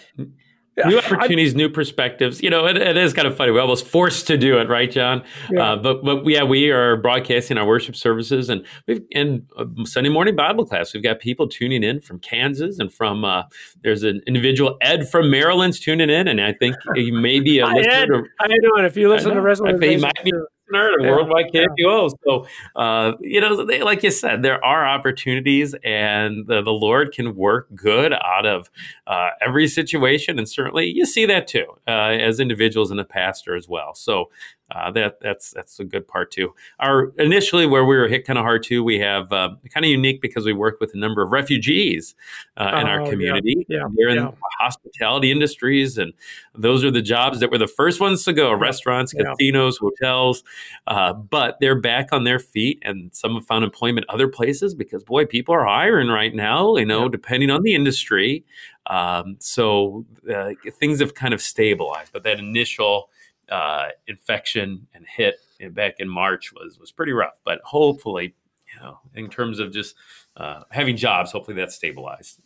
New 0.78 0.98
opportunities, 0.98 1.54
new 1.54 1.70
perspectives. 1.70 2.42
You 2.42 2.50
know, 2.50 2.66
it, 2.66 2.78
it 2.78 2.98
is 2.98 3.14
kind 3.14 3.28
of 3.28 3.38
funny. 3.38 3.52
We're 3.52 3.62
almost 3.62 3.86
forced 3.86 4.26
to 4.28 4.38
do 4.38 4.58
it, 4.58 4.68
right, 4.70 4.90
John? 4.90 5.24
Yeah. 5.52 5.74
Uh, 5.74 5.76
but 5.76 6.04
but 6.04 6.26
yeah, 6.26 6.44
we 6.44 6.72
are 6.72 6.98
broadcasting 6.98 7.58
our 7.60 7.66
worship 7.68 7.96
services, 7.96 8.50
and 8.50 8.66
we've 8.88 9.02
and 9.14 9.46
uh, 9.56 9.66
Sunday 9.86 10.10
morning 10.10 10.36
Bible 10.36 10.66
class. 10.66 10.94
We've 10.94 11.04
got 11.04 11.20
people 11.20 11.48
tuning 11.48 11.84
in 11.84 12.02
from 12.02 12.20
Kansas 12.20 12.80
and 12.80 12.92
from. 12.92 13.24
Uh, 13.24 13.44
there's 13.84 14.02
an 14.04 14.22
individual 14.26 14.78
Ed 14.82 15.08
from 15.08 15.30
Maryland's 15.30 15.80
tuning 15.80 16.10
in, 16.10 16.28
and 16.28 16.42
I 16.42 16.54
think 16.54 16.76
he 16.96 17.12
may 17.12 17.40
be 17.40 17.60
a 17.60 17.68
listener. 17.68 17.92
Ed. 17.92 18.06
to- 18.08 18.24
How 18.40 18.48
you 18.50 18.62
doing? 18.62 18.86
If 18.86 18.98
you 18.98 19.10
listen 19.10 19.32
I 19.32 19.36
to. 19.36 19.42
Wrestling, 19.42 19.84
I 19.84 19.88
he 19.88 19.98
might 19.98 20.24
be. 20.24 20.32
Listener 20.72 20.98
to 20.98 21.04
Yeah, 21.04 21.10
Worldwide 21.12 21.46
yeah. 21.54 21.66
KFUO. 21.80 22.12
So, 22.26 22.48
uh, 22.76 23.14
you 23.22 23.42
know, 23.42 23.66
they, 23.66 23.82
like 23.84 24.04
you 24.04 24.12
said, 24.12 24.44
there 24.44 24.64
are 24.64 24.86
opportunities, 24.88 25.76
and 25.84 26.46
the, 26.48 26.62
the 26.62 26.72
Lord 26.72 27.12
can 27.14 27.36
work 27.36 27.68
good 27.76 28.14
out 28.14 28.46
of 28.46 28.70
uh, 29.08 29.30
every 29.42 29.68
situation, 29.68 30.38
and 30.38 30.48
certainly 30.48 30.86
you 30.88 31.06
see 31.06 31.26
that 31.26 31.48
too 31.48 31.66
uh, 31.88 31.92
as 32.12 32.40
individuals 32.40 32.92
and 32.92 33.00
a 33.00 33.06
pastor 33.06 33.56
as 33.56 33.68
well. 33.68 33.94
So. 33.96 34.30
Uh, 34.74 34.90
that 34.90 35.20
that's 35.22 35.52
that's 35.52 35.80
a 35.80 35.84
good 35.84 36.08
part 36.08 36.32
too. 36.32 36.52
Our 36.80 37.12
initially 37.20 37.68
where 37.68 37.86
we 37.86 37.96
were 37.96 38.08
hit 38.08 38.26
kind 38.26 38.40
of 38.40 38.44
hard 38.44 38.64
too. 38.64 38.84
We 38.84 38.98
have 39.00 39.32
uh, 39.32 39.50
kind 39.72 39.86
of 39.86 39.92
unique 39.92 40.20
because 40.20 40.46
we 40.46 40.54
work 40.54 40.80
with 40.80 40.96
a 40.96 40.98
number 40.98 41.22
of 41.22 41.32
refugees 41.32 42.16
uh, 42.58 42.72
in 42.82 42.88
Oh, 42.88 42.90
our 42.90 43.06
community. 43.08 43.68
yeah, 43.70 43.86
in 43.86 44.16
yeah. 44.16 44.32
Hospitality 44.64 45.32
industries, 45.32 45.98
and 45.98 46.14
those 46.56 46.84
are 46.84 46.92
the 46.92 47.02
jobs 47.02 47.40
that 47.40 47.52
were 47.52 47.58
the 47.58 47.68
first 47.68 48.00
ones 48.00 48.24
to 48.26 48.34
go: 48.34 48.54
restaurants, 48.54 49.14
yeah. 49.16 49.24
casinos, 49.26 49.78
hotels. 49.78 50.44
Uh, 50.88 51.14
but 51.14 51.58
they're 51.60 51.80
back 51.80 52.08
on 52.12 52.24
their 52.24 52.40
feet, 52.40 52.80
and 52.84 53.14
some 53.14 53.34
have 53.36 53.46
found 53.46 53.64
employment 53.64 54.06
other 54.10 54.28
places 54.28 54.74
because 54.76 55.04
boy, 55.04 55.26
people 55.26 55.54
are 55.56 55.66
hiring 55.66 56.10
right 56.10 56.34
now. 56.36 56.76
You 56.78 56.86
know, 56.86 57.04
Yeah. 57.04 57.10
depending 57.12 57.50
on 57.52 57.64
the 57.64 57.74
industry. 57.76 58.44
Um, 58.88 59.38
so 59.40 60.06
uh, 60.34 60.52
things 60.80 61.00
have 61.00 61.14
kind 61.14 61.34
of 61.34 61.42
stabilized, 61.42 62.12
but 62.14 62.24
that 62.24 62.40
initial 62.40 63.10
uh, 63.50 63.88
infection 64.08 64.88
and 64.94 65.06
hit 65.08 65.36
back 65.72 65.96
in 66.00 66.10
March 66.10 66.52
was 66.54 66.78
was 66.80 66.92
pretty 66.92 67.14
rough. 67.14 67.40
But 67.46 67.62
hopefully, 67.64 68.36
you 68.74 68.82
know, 68.82 69.00
in 69.16 69.30
terms 69.30 69.60
of 69.60 69.72
just 69.72 69.96
uh, 70.36 70.64
having 70.72 70.98
jobs, 70.98 71.32
hopefully 71.32 71.56
that's 71.56 71.76
stabilized. 71.76 72.40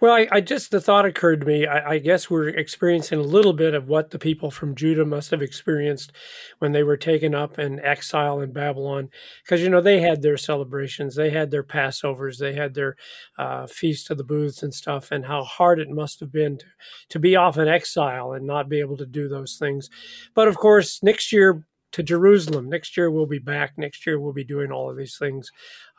Well, 0.00 0.12
I, 0.14 0.28
I 0.30 0.40
just 0.40 0.70
the 0.70 0.80
thought 0.80 1.06
occurred 1.06 1.40
to 1.40 1.46
me. 1.46 1.66
I, 1.66 1.94
I 1.94 1.98
guess 1.98 2.30
we're 2.30 2.48
experiencing 2.50 3.18
a 3.18 3.22
little 3.22 3.52
bit 3.52 3.74
of 3.74 3.88
what 3.88 4.10
the 4.10 4.18
people 4.18 4.48
from 4.50 4.76
Judah 4.76 5.04
must 5.04 5.32
have 5.32 5.42
experienced 5.42 6.12
when 6.60 6.70
they 6.70 6.84
were 6.84 6.96
taken 6.96 7.34
up 7.34 7.58
in 7.58 7.80
exile 7.80 8.40
in 8.40 8.52
Babylon, 8.52 9.08
because 9.44 9.60
you 9.60 9.68
know 9.68 9.80
they 9.80 10.00
had 10.00 10.22
their 10.22 10.36
celebrations, 10.36 11.16
they 11.16 11.30
had 11.30 11.50
their 11.50 11.64
Passovers, 11.64 12.38
they 12.38 12.52
had 12.54 12.74
their 12.74 12.94
uh, 13.38 13.66
feast 13.66 14.08
of 14.10 14.18
the 14.18 14.24
booths 14.24 14.62
and 14.62 14.72
stuff, 14.72 15.10
and 15.10 15.26
how 15.26 15.42
hard 15.42 15.80
it 15.80 15.90
must 15.90 16.20
have 16.20 16.30
been 16.30 16.58
to 16.58 16.66
to 17.08 17.18
be 17.18 17.34
off 17.34 17.58
in 17.58 17.66
exile 17.66 18.32
and 18.32 18.46
not 18.46 18.68
be 18.68 18.78
able 18.80 18.96
to 18.98 19.06
do 19.06 19.28
those 19.28 19.56
things. 19.58 19.90
But 20.34 20.46
of 20.46 20.56
course, 20.56 21.02
next 21.02 21.32
year 21.32 21.64
to 21.92 22.02
Jerusalem. 22.02 22.68
Next 22.68 22.96
year 22.96 23.10
we'll 23.10 23.26
be 23.26 23.38
back. 23.38 23.74
Next 23.76 24.06
year 24.06 24.20
we'll 24.20 24.32
be 24.32 24.44
doing 24.44 24.70
all 24.70 24.90
of 24.90 24.96
these 24.96 25.16
things. 25.18 25.50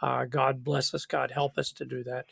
Uh, 0.01 0.25
God 0.25 0.63
bless 0.63 0.93
us. 0.93 1.05
God 1.05 1.31
help 1.31 1.57
us 1.57 1.71
to 1.73 1.85
do 1.85 2.03
that. 2.03 2.25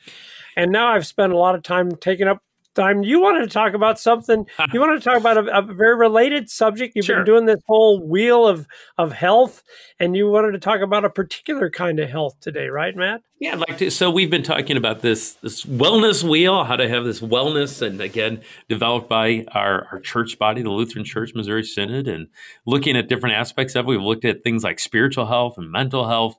And 0.56 0.72
now 0.72 0.90
I've 0.90 1.08
spent 1.08 1.34
a 1.34 1.38
lot 1.38 1.56
of 1.56 1.64
time 1.64 1.92
taking 1.96 2.28
up 2.28 2.42
time. 2.78 3.04
You 3.04 3.20
wanted 3.22 3.42
to 3.42 3.48
talk 3.48 3.74
about 3.74 4.00
something. 4.00 4.46
You 4.74 4.80
wanted 4.80 5.02
to 5.02 5.10
talk 5.10 5.18
about 5.18 5.38
a, 5.38 5.58
a 5.58 5.62
very 5.62 5.96
related 5.96 6.50
subject. 6.50 6.94
You've 6.96 7.06
Sure. 7.06 7.18
been 7.18 7.26
doing 7.26 7.46
this 7.46 7.62
whole 7.68 8.00
wheel 8.08 8.48
of 8.48 8.68
of 8.98 9.12
health, 9.12 9.64
and 10.00 10.16
you 10.16 10.30
wanted 10.30 10.52
to 10.54 10.60
talk 10.60 10.82
about 10.82 11.04
a 11.04 11.10
particular 11.10 11.70
kind 11.70 12.00
of 12.00 12.10
health 12.10 12.40
today, 12.40 12.68
right, 12.68 12.96
Matt? 12.96 13.22
Yeah, 13.40 13.54
I'd 13.54 13.60
like 13.60 13.78
to. 13.78 13.92
So 13.92 14.10
we've 14.10 14.30
been 14.32 14.44
talking 14.44 14.78
about 14.78 15.02
this 15.02 15.34
this 15.36 15.64
wellness 15.66 16.24
wheel, 16.24 16.64
how 16.64 16.76
to 16.76 16.88
have 16.90 17.04
this 17.06 17.20
wellness, 17.22 17.82
and 17.86 18.02
again, 18.02 18.42
developed 18.68 19.08
by 19.10 19.46
our, 19.52 19.88
our 19.92 20.00
church 20.00 20.40
body, 20.40 20.62
the 20.64 20.70
Lutheran 20.72 21.06
Church 21.06 21.32
Missouri 21.36 21.64
Synod, 21.64 22.08
and 22.08 22.28
looking 22.66 22.98
at 22.98 23.08
different 23.10 23.36
aspects 23.36 23.76
of 23.76 23.86
it. 23.86 23.90
We've 23.90 24.02
looked 24.02 24.26
at 24.26 24.44
things 24.44 24.64
like 24.64 24.80
spiritual 24.80 25.28
health 25.28 25.58
and 25.58 25.72
mental 25.72 26.08
health, 26.08 26.36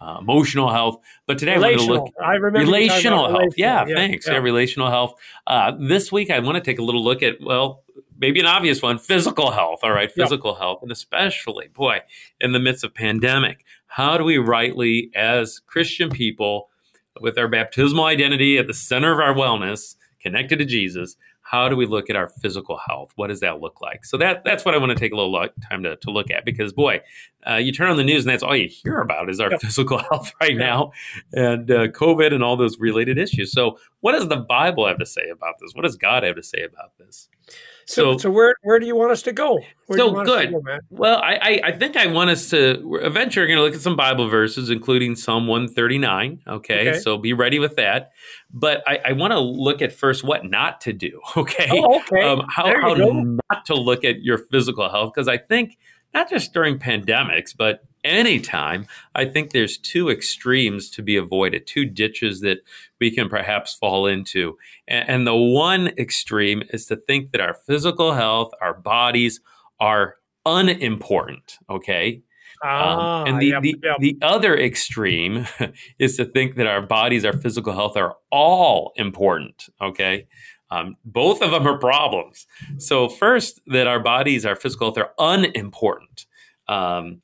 uh, 0.00 0.16
emotional 0.20 0.70
health. 0.72 0.98
But 1.26 1.38
today 1.38 1.54
I 1.54 1.58
want 1.58 1.64
to 1.64 1.70
Relational. 1.72 2.04
look 2.04 2.14
I 2.24 2.32
remember 2.34 2.58
relational 2.60 3.28
health. 3.28 3.54
Yeah, 3.56 3.80
relational. 3.82 3.96
thanks. 4.08 4.26
Yeah. 4.26 4.36
relational 4.38 4.90
health. 4.90 5.14
Uh, 5.46 5.72
this 5.78 6.10
week, 6.10 6.30
I 6.30 6.38
want 6.40 6.56
to 6.56 6.62
take 6.62 6.78
a 6.78 6.82
little 6.82 7.04
look 7.04 7.22
at 7.22 7.36
well, 7.40 7.82
maybe 8.18 8.40
an 8.40 8.46
obvious 8.46 8.80
one: 8.82 8.98
physical 8.98 9.50
health. 9.50 9.80
All 9.82 9.92
right, 9.92 10.10
Yeah. 10.16 10.24
physical 10.24 10.54
health, 10.54 10.80
and 10.82 10.90
especially, 10.90 11.68
boy, 11.68 12.00
in 12.40 12.52
the 12.52 12.60
midst 12.60 12.82
of 12.84 12.94
pandemic, 12.94 13.64
how 13.86 14.16
do 14.16 14.24
we 14.24 14.38
rightly, 14.38 15.10
as 15.14 15.58
Christian 15.66 16.10
people, 16.10 16.68
with 17.20 17.36
our 17.38 17.48
baptismal 17.48 18.04
identity 18.04 18.56
at 18.56 18.66
the 18.66 18.74
center 18.74 19.12
of 19.12 19.18
our 19.18 19.34
wellness, 19.34 19.96
connected 20.22 20.58
to 20.60 20.64
Jesus, 20.64 21.16
how 21.50 21.68
do 21.68 21.74
we 21.74 21.84
look 21.84 22.08
at 22.08 22.14
our 22.14 22.28
physical 22.28 22.78
health? 22.88 23.10
What 23.16 23.26
does 23.26 23.40
that 23.40 23.60
look 23.60 23.80
like? 23.80 24.04
So 24.04 24.16
that 24.18 24.44
that's 24.44 24.64
what 24.64 24.74
I 24.74 24.78
want 24.78 24.90
to 24.90 24.94
take 24.94 25.10
a 25.12 25.16
little 25.16 25.32
look, 25.32 25.52
time 25.68 25.82
to, 25.82 25.96
to 25.96 26.10
look 26.10 26.30
at 26.30 26.44
because 26.44 26.72
boy, 26.72 27.00
uh, 27.48 27.56
you 27.56 27.72
turn 27.72 27.90
on 27.90 27.96
the 27.96 28.04
news 28.04 28.24
and 28.24 28.30
that's 28.32 28.42
all 28.44 28.54
you 28.54 28.68
hear 28.68 29.00
about 29.00 29.28
is 29.28 29.40
our 29.40 29.50
Yep. 29.50 29.60
physical 29.62 29.98
health 30.10 30.32
right 30.40 30.52
Yeah. 30.52 30.58
now, 30.58 30.92
and 31.32 31.68
uh, 31.70 31.88
COVID 31.88 32.32
and 32.32 32.44
all 32.44 32.56
those 32.56 32.78
related 32.78 33.18
issues. 33.18 33.50
So 33.50 33.78
what 33.98 34.12
does 34.12 34.28
the 34.28 34.36
Bible 34.36 34.86
have 34.86 34.98
to 34.98 35.06
say 35.06 35.28
about 35.32 35.54
this? 35.60 35.72
What 35.74 35.82
does 35.82 35.96
God 35.96 36.22
have 36.22 36.36
to 36.36 36.42
say 36.42 36.62
about 36.62 36.96
this? 36.98 37.28
So, 37.90 38.12
So- 38.12 38.18
so 38.18 38.30
where 38.30 38.54
where 38.62 38.78
do 38.78 38.86
you 38.86 38.94
want 38.94 39.10
us 39.10 39.22
to 39.22 39.32
go? 39.32 39.58
Where 39.86 39.98
So 39.98 40.06
you 40.08 40.12
want 40.14 40.28
us 40.28 40.40
to 40.42 40.46
good. 40.50 40.64
go? 40.64 40.78
Well, 40.90 41.18
I, 41.18 41.34
I, 41.42 41.60
I 41.64 41.72
think 41.72 41.96
I 41.96 42.06
want 42.06 42.30
us 42.30 42.48
to 42.50 42.80
we're 42.84 43.00
eventually 43.04 43.46
going 43.46 43.56
to 43.58 43.62
look 43.64 43.74
at 43.74 43.80
some 43.80 43.96
Bible 43.96 44.28
verses, 44.28 44.70
including 44.70 45.16
Psalm 45.16 45.46
139. 45.48 46.40
Okay, 46.46 46.88
Okay. 46.90 46.98
so 47.00 47.18
be 47.18 47.32
ready 47.32 47.58
with 47.58 47.76
that. 47.76 48.12
But 48.52 48.82
I, 48.86 49.00
I 49.06 49.12
want 49.12 49.32
to 49.32 49.40
look 49.40 49.82
at 49.82 49.92
first 49.92 50.22
what 50.22 50.44
not 50.44 50.80
to 50.82 50.92
do. 50.92 51.20
Okay, 51.36 51.68
Oh, 51.72 52.00
okay. 52.00 52.22
um, 52.22 52.42
how, 52.48 52.66
how 52.80 52.94
go. 52.94 53.12
not 53.50 53.64
to 53.66 53.74
look 53.74 54.04
at 54.04 54.22
your 54.22 54.38
physical 54.38 54.88
health 54.88 55.12
because 55.14 55.26
I 55.28 55.38
think 55.38 55.76
not 56.14 56.28
just 56.30 56.52
during 56.52 56.78
pandemics, 56.78 57.54
but 57.56 57.82
anytime, 58.04 58.86
I 59.14 59.24
think 59.24 59.50
there's 59.50 59.78
two 59.78 60.10
extremes 60.10 60.90
to 60.90 61.02
be 61.02 61.16
avoided, 61.16 61.66
two 61.66 61.84
ditches 61.84 62.40
that 62.40 62.58
we 63.00 63.10
can 63.10 63.28
perhaps 63.28 63.74
fall 63.74 64.06
into. 64.06 64.56
And, 64.88 65.08
and 65.08 65.26
the 65.26 65.36
one 65.36 65.88
extreme 65.98 66.62
is 66.70 66.86
to 66.86 66.96
think 66.96 67.32
that 67.32 67.40
our 67.40 67.54
physical 67.54 68.14
health, 68.14 68.52
our 68.60 68.74
bodies 68.74 69.40
are 69.78 70.16
unimportant. 70.46 71.58
Okay. 71.68 72.22
Ah, 72.62 73.22
Um, 73.22 73.28
and 73.28 73.42
the, 73.42 73.46
yep, 73.46 73.62
the, 73.62 73.76
yep. 73.82 73.96
the 74.00 74.18
other 74.22 74.56
extreme 74.56 75.46
is 75.98 76.16
to 76.16 76.24
think 76.24 76.56
that 76.56 76.66
our 76.66 76.82
bodies, 76.82 77.24
our 77.24 77.32
physical 77.32 77.72
health 77.72 77.96
are 77.96 78.16
all 78.30 78.92
important. 78.96 79.68
Okay. 79.80 80.26
Um, 80.70 80.96
both 81.04 81.42
of 81.42 81.50
them 81.50 81.66
are 81.66 81.78
problems. 81.78 82.46
So, 82.78 83.08
first, 83.08 83.60
that 83.66 83.86
our 83.86 83.98
bodies, 83.98 84.46
our 84.46 84.54
physical 84.54 84.86
health 84.86 84.98
are 84.98 85.12
unimportant. 85.18 86.26
Um, 86.68 87.22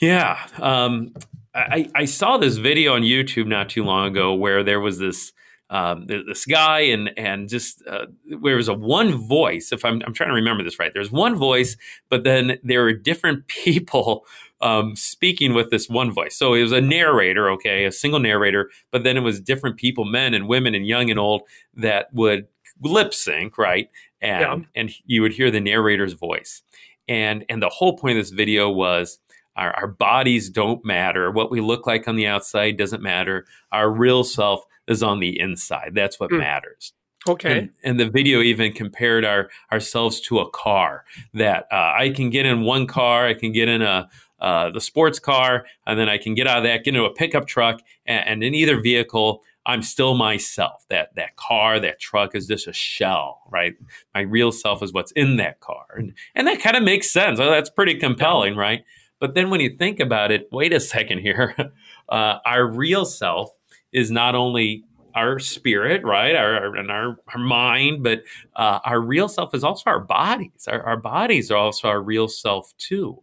yeah. 0.00 0.46
Um, 0.60 1.14
I, 1.54 1.88
I 1.94 2.04
saw 2.04 2.36
this 2.36 2.56
video 2.56 2.94
on 2.94 3.02
YouTube 3.02 3.46
not 3.46 3.68
too 3.70 3.84
long 3.84 4.08
ago 4.08 4.34
where 4.34 4.62
there 4.62 4.80
was 4.80 4.98
this. 4.98 5.32
Um, 5.68 6.06
this 6.06 6.44
guy 6.44 6.78
and 6.78 7.10
and 7.18 7.48
just 7.48 7.82
uh, 7.88 8.06
there 8.40 8.54
was 8.54 8.68
a 8.68 8.74
one 8.74 9.14
voice. 9.14 9.72
If 9.72 9.84
I'm 9.84 10.00
I'm 10.06 10.14
trying 10.14 10.28
to 10.28 10.34
remember 10.36 10.62
this 10.62 10.78
right, 10.78 10.92
there's 10.94 11.10
one 11.10 11.34
voice, 11.34 11.76
but 12.08 12.22
then 12.22 12.58
there 12.62 12.84
were 12.84 12.92
different 12.92 13.48
people 13.48 14.24
um, 14.60 14.94
speaking 14.94 15.54
with 15.54 15.70
this 15.70 15.88
one 15.88 16.12
voice. 16.12 16.36
So 16.36 16.54
it 16.54 16.62
was 16.62 16.70
a 16.70 16.80
narrator, 16.80 17.50
okay, 17.50 17.84
a 17.84 17.90
single 17.90 18.20
narrator, 18.20 18.70
but 18.92 19.02
then 19.02 19.16
it 19.16 19.20
was 19.22 19.40
different 19.40 19.76
people, 19.76 20.04
men 20.04 20.34
and 20.34 20.46
women 20.46 20.72
and 20.72 20.86
young 20.86 21.10
and 21.10 21.18
old, 21.18 21.42
that 21.74 22.12
would 22.12 22.46
lip 22.80 23.12
sync, 23.12 23.58
right? 23.58 23.90
And 24.20 24.40
Yeah. 24.40 24.56
and 24.76 24.90
you 25.04 25.20
would 25.22 25.32
hear 25.32 25.50
the 25.50 25.60
narrator's 25.60 26.12
voice. 26.12 26.62
And 27.08 27.44
and 27.48 27.60
the 27.60 27.68
whole 27.70 27.96
point 27.96 28.18
of 28.18 28.24
this 28.24 28.30
video 28.30 28.70
was 28.70 29.18
our, 29.56 29.72
our 29.72 29.86
bodies 29.86 30.50
don't 30.50 30.84
matter. 30.84 31.30
What 31.30 31.50
we 31.50 31.60
look 31.60 31.86
like 31.86 32.06
on 32.08 32.16
the 32.16 32.26
outside 32.26 32.76
doesn't 32.76 33.02
matter. 33.02 33.46
Our 33.72 33.90
real 33.90 34.22
self 34.24 34.64
is 34.86 35.02
on 35.02 35.20
the 35.20 35.38
inside. 35.40 35.92
That's 35.94 36.20
what 36.20 36.30
Hmm. 36.30 36.38
matters. 36.38 36.92
okay. 37.28 37.58
And, 37.58 37.70
and 37.82 37.98
the 37.98 38.08
video 38.08 38.40
even 38.40 38.72
compared 38.72 39.24
our 39.24 39.50
ourselves 39.72 40.20
to 40.22 40.38
a 40.38 40.48
car. 40.50 41.04
That 41.34 41.66
uh, 41.72 41.92
I 41.98 42.10
can 42.14 42.30
get 42.30 42.46
in 42.46 42.62
one 42.62 42.86
car, 42.86 43.26
I 43.26 43.34
can 43.34 43.52
get 43.52 43.68
in 43.68 43.82
a 43.82 44.08
uh, 44.38 44.70
the 44.70 44.80
sports 44.82 45.18
car, 45.18 45.64
and 45.86 45.98
then 45.98 46.08
I 46.10 46.18
can 46.18 46.34
get 46.34 46.46
out 46.46 46.58
of 46.58 46.64
that, 46.64 46.84
get 46.84 46.94
into 46.94 47.06
a 47.06 47.12
pickup 47.14 47.46
truck, 47.46 47.80
and, 48.04 48.28
and 48.28 48.44
in 48.44 48.54
either 48.54 48.78
vehicle, 48.78 49.42
I'm 49.64 49.82
still 49.82 50.14
myself. 50.14 50.84
That 50.90 51.14
that 51.16 51.36
car, 51.36 51.80
that 51.80 51.98
truck 51.98 52.34
is 52.36 52.46
just 52.46 52.68
a 52.68 52.72
shell, 52.74 53.40
right? 53.50 53.74
My 54.14 54.20
real 54.20 54.52
self 54.52 54.82
is 54.82 54.92
what's 54.92 55.10
in 55.12 55.36
that 55.38 55.60
car, 55.60 55.86
and 55.96 56.12
and 56.34 56.46
that 56.46 56.60
kind 56.60 56.76
of 56.76 56.82
makes 56.84 57.10
sense. 57.10 57.38
That's 57.38 57.70
pretty 57.70 57.94
compelling, 57.96 58.54
right? 58.56 58.84
But 59.20 59.34
then 59.34 59.50
when 59.50 59.60
you 59.60 59.70
think 59.76 60.00
about 60.00 60.30
it, 60.30 60.48
wait 60.52 60.72
a 60.72 60.80
second 60.80 61.18
here. 61.20 61.54
Uh, 62.08 62.38
our 62.46 62.64
real 62.64 63.04
self 63.04 63.50
is 63.92 64.12
not 64.12 64.36
only 64.36 64.84
our 65.16 65.40
spirit, 65.40 66.04
right, 66.04 66.36
our, 66.36 66.54
our- 66.54 66.76
and 66.76 66.88
our, 66.88 67.16
our 67.34 67.38
mind, 67.40 68.04
but 68.04 68.22
uh, 68.54 68.78
our 68.84 69.00
real 69.00 69.28
self 69.28 69.52
is 69.56 69.64
also 69.64 69.90
our 69.90 69.98
bodies. 69.98 70.68
Our, 70.68 70.80
our 70.82 70.96
bodies 70.96 71.50
are 71.50 71.56
also 71.56 71.88
our 71.88 72.00
real 72.00 72.28
self 72.28 72.72
too, 72.78 73.20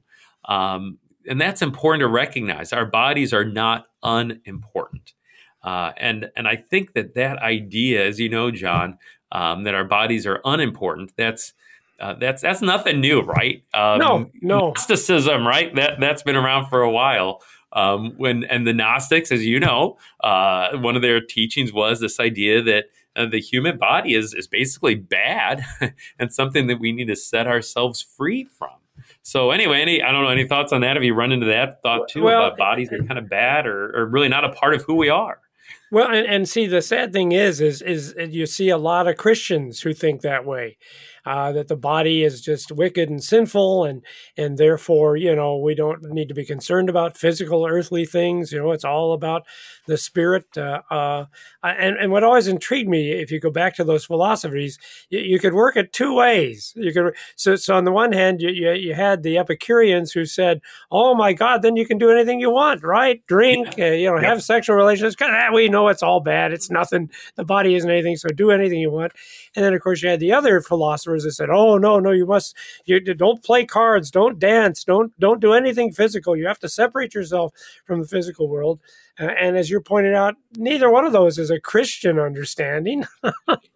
um, 0.50 0.98
and 1.30 1.40
that's 1.40 1.62
important 1.62 2.02
to 2.02 2.10
recognize. 2.10 2.74
Our 2.74 2.86
bodies 2.86 3.32
are 3.32 3.46
not 3.46 3.88
unimportant, 4.04 5.14
uh, 5.64 5.94
and 5.96 6.30
and 6.36 6.46
I 6.46 6.58
think 6.58 6.94
that 6.96 7.14
that 7.16 7.38
idea, 7.38 8.06
as 8.06 8.20
you 8.20 8.28
know, 8.28 8.52
John, 8.52 8.98
um, 9.32 9.64
that 9.64 9.76
our 9.76 9.86
bodies 9.86 10.28
are 10.28 10.42
unimportant. 10.44 11.14
That's 11.18 11.54
uh, 12.04 12.14
that's 12.20 12.42
that's 12.42 12.62
nothing 12.62 13.00
new, 13.00 13.22
right? 13.22 13.64
Um, 13.74 14.00
No, 14.00 14.32
no. 14.42 14.60
Gnosticism, 14.68 15.48
right? 15.48 15.74
That 15.76 16.02
that's 16.02 16.22
been 16.22 16.36
around 16.36 16.68
for 16.68 16.82
a 16.82 16.92
while. 16.92 17.42
Um, 17.72 18.14
when 18.18 18.44
and 18.44 18.68
the 18.68 18.74
Gnostics, 18.74 19.32
as 19.32 19.46
you 19.46 19.60
know, 19.60 19.98
uh, 20.22 20.78
one 20.78 20.98
of 20.98 21.02
their 21.02 21.22
teachings 21.22 21.72
was 21.72 22.02
this 22.02 22.20
idea 22.20 22.62
that 22.62 22.86
uh, 23.16 23.26
the 23.26 23.40
human 23.40 23.78
body 23.78 24.16
is 24.16 24.34
is 24.34 24.48
basically 24.48 24.96
bad 24.96 25.64
and 26.20 26.34
something 26.34 26.68
that 26.68 26.80
we 26.82 26.92
need 26.92 27.08
to 27.08 27.16
set 27.16 27.48
ourselves 27.48 28.02
free 28.02 28.44
from. 28.44 28.76
So 29.22 29.52
anyway, 29.52 29.82
any 29.82 30.04
I 30.04 30.12
don't 30.12 30.24
know 30.24 30.30
any 30.30 30.46
thoughts 30.46 30.74
on 30.74 30.82
that? 30.82 30.98
Have 30.98 31.04
you 31.06 31.14
run 31.14 31.32
into 31.32 31.46
that 31.46 31.82
thought 31.82 32.10
too 32.10 32.24
Well, 32.24 32.48
about 32.48 32.58
bodies 32.58 32.92
are 32.92 33.02
kind 33.04 33.18
of 33.18 33.30
bad 33.30 33.66
or, 33.66 33.96
or 33.98 34.06
really 34.08 34.30
not 34.30 34.44
a 34.44 34.50
part 34.50 34.74
of 34.74 34.84
who 34.84 34.96
we 34.96 35.08
are? 35.08 35.40
Well, 35.94 36.08
and, 36.10 36.26
and 36.26 36.50
see, 36.50 36.66
the 36.66 36.82
sad 36.82 37.14
thing 37.14 37.34
is, 37.34 37.62
is, 37.62 37.84
is 37.84 38.16
you 38.18 38.48
see 38.48 38.70
a 38.70 38.80
lot 38.80 39.08
of 39.08 39.16
Christians 39.18 39.82
who 39.82 39.94
think 39.94 40.22
that 40.22 40.44
way, 40.44 40.78
uh, 41.26 41.52
that 41.52 41.68
the 41.68 41.76
body 41.78 42.24
is 42.24 42.42
just 42.42 42.72
wicked 42.72 43.10
and 43.10 43.24
sinful, 43.24 43.86
and 43.86 44.02
and 44.36 44.58
therefore, 44.58 45.16
you 45.16 45.36
know, 45.36 45.56
we 45.56 45.76
don't 45.76 46.02
need 46.12 46.28
to 46.30 46.34
be 46.34 46.46
concerned 46.46 46.90
about 46.90 47.16
physical, 47.16 47.66
earthly 47.66 48.06
things. 48.06 48.52
You 48.52 48.60
know, 48.60 48.72
it's 48.72 48.84
all 48.84 49.14
about 49.14 49.44
the 49.88 49.96
spirit. 49.96 50.58
Uh, 50.58 50.82
uh, 50.92 51.26
and 51.64 51.96
and 51.98 52.12
what 52.12 52.24
always 52.24 52.48
intrigued 52.48 52.90
me, 52.90 53.12
if 53.12 53.32
you 53.32 53.40
go 53.40 53.52
back 53.52 53.76
to 53.76 53.84
those 53.86 54.04
philosophies, 54.04 54.78
you, 55.10 55.20
you 55.20 55.40
could 55.40 55.54
work 55.54 55.78
it 55.78 55.94
two 55.94 56.14
ways. 56.16 56.74
You 56.76 56.92
could 56.92 57.16
so 57.38 57.56
so 57.56 57.76
on 57.76 57.86
the 57.86 57.92
one 57.92 58.12
hand, 58.12 58.42
you, 58.42 58.50
you 58.50 58.72
you 58.74 58.94
had 58.96 59.24
the 59.24 59.38
Epicureans 59.38 60.12
who 60.12 60.26
said, 60.26 60.60
"Oh 60.92 61.16
my 61.16 61.32
God, 61.34 61.62
then 61.62 61.78
you 61.78 61.86
can 61.86 62.00
do 62.00 62.10
anything 62.10 62.40
you 62.42 62.50
want, 62.52 62.84
right? 62.84 63.22
Drink, 63.28 63.80
uh, 63.80 63.86
you 63.86 64.10
know, 64.10 64.20
Yeah. 64.20 64.30
have 64.30 64.44
sexual 64.44 64.76
relations. 64.76 65.16
we 65.54 65.70
know 65.70 65.83
it's 65.90 66.04
all 66.04 66.20
bad. 66.20 66.54
It's 66.54 66.70
nothing. 66.70 67.10
The 67.36 67.46
body 67.46 67.76
isn't 67.76 67.90
anything. 67.90 68.16
So 68.18 68.30
do 68.30 68.52
anything 68.52 68.80
you 68.80 68.92
want." 68.92 69.14
And 69.56 69.64
then, 69.64 69.74
of 69.74 69.82
course, 69.82 70.02
you 70.02 70.10
had 70.10 70.20
the 70.20 70.34
other 70.34 70.62
philosophers 70.62 71.24
that 71.24 71.34
said, 71.34 71.50
"Oh 71.50 71.78
no, 71.78 72.00
no, 72.00 72.12
you 72.12 72.26
must. 72.26 72.56
You 72.86 73.00
don't 73.00 73.44
play 73.44 73.66
cards. 73.66 74.12
Don't 74.12 74.40
dance. 74.40 74.84
Don't 74.84 75.18
don't 75.20 75.42
do 75.42 75.54
anything 75.54 75.92
physical. 75.92 76.36
You 76.36 76.48
have 76.48 76.60
to 76.60 76.70
separate 76.70 77.14
yourself 77.14 77.54
from 77.86 78.02
the 78.02 78.08
physical 78.08 78.48
world." 78.48 78.80
Uh, 79.20 79.26
and 79.26 79.58
as 79.58 79.70
you're 79.70 79.82
pointing 79.82 80.16
out, 80.16 80.36
neither 80.58 80.90
one 80.90 81.06
of 81.06 81.12
those 81.14 81.38
is 81.38 81.52
a 81.52 81.60
Christian 81.60 82.20
understanding. 82.20 83.06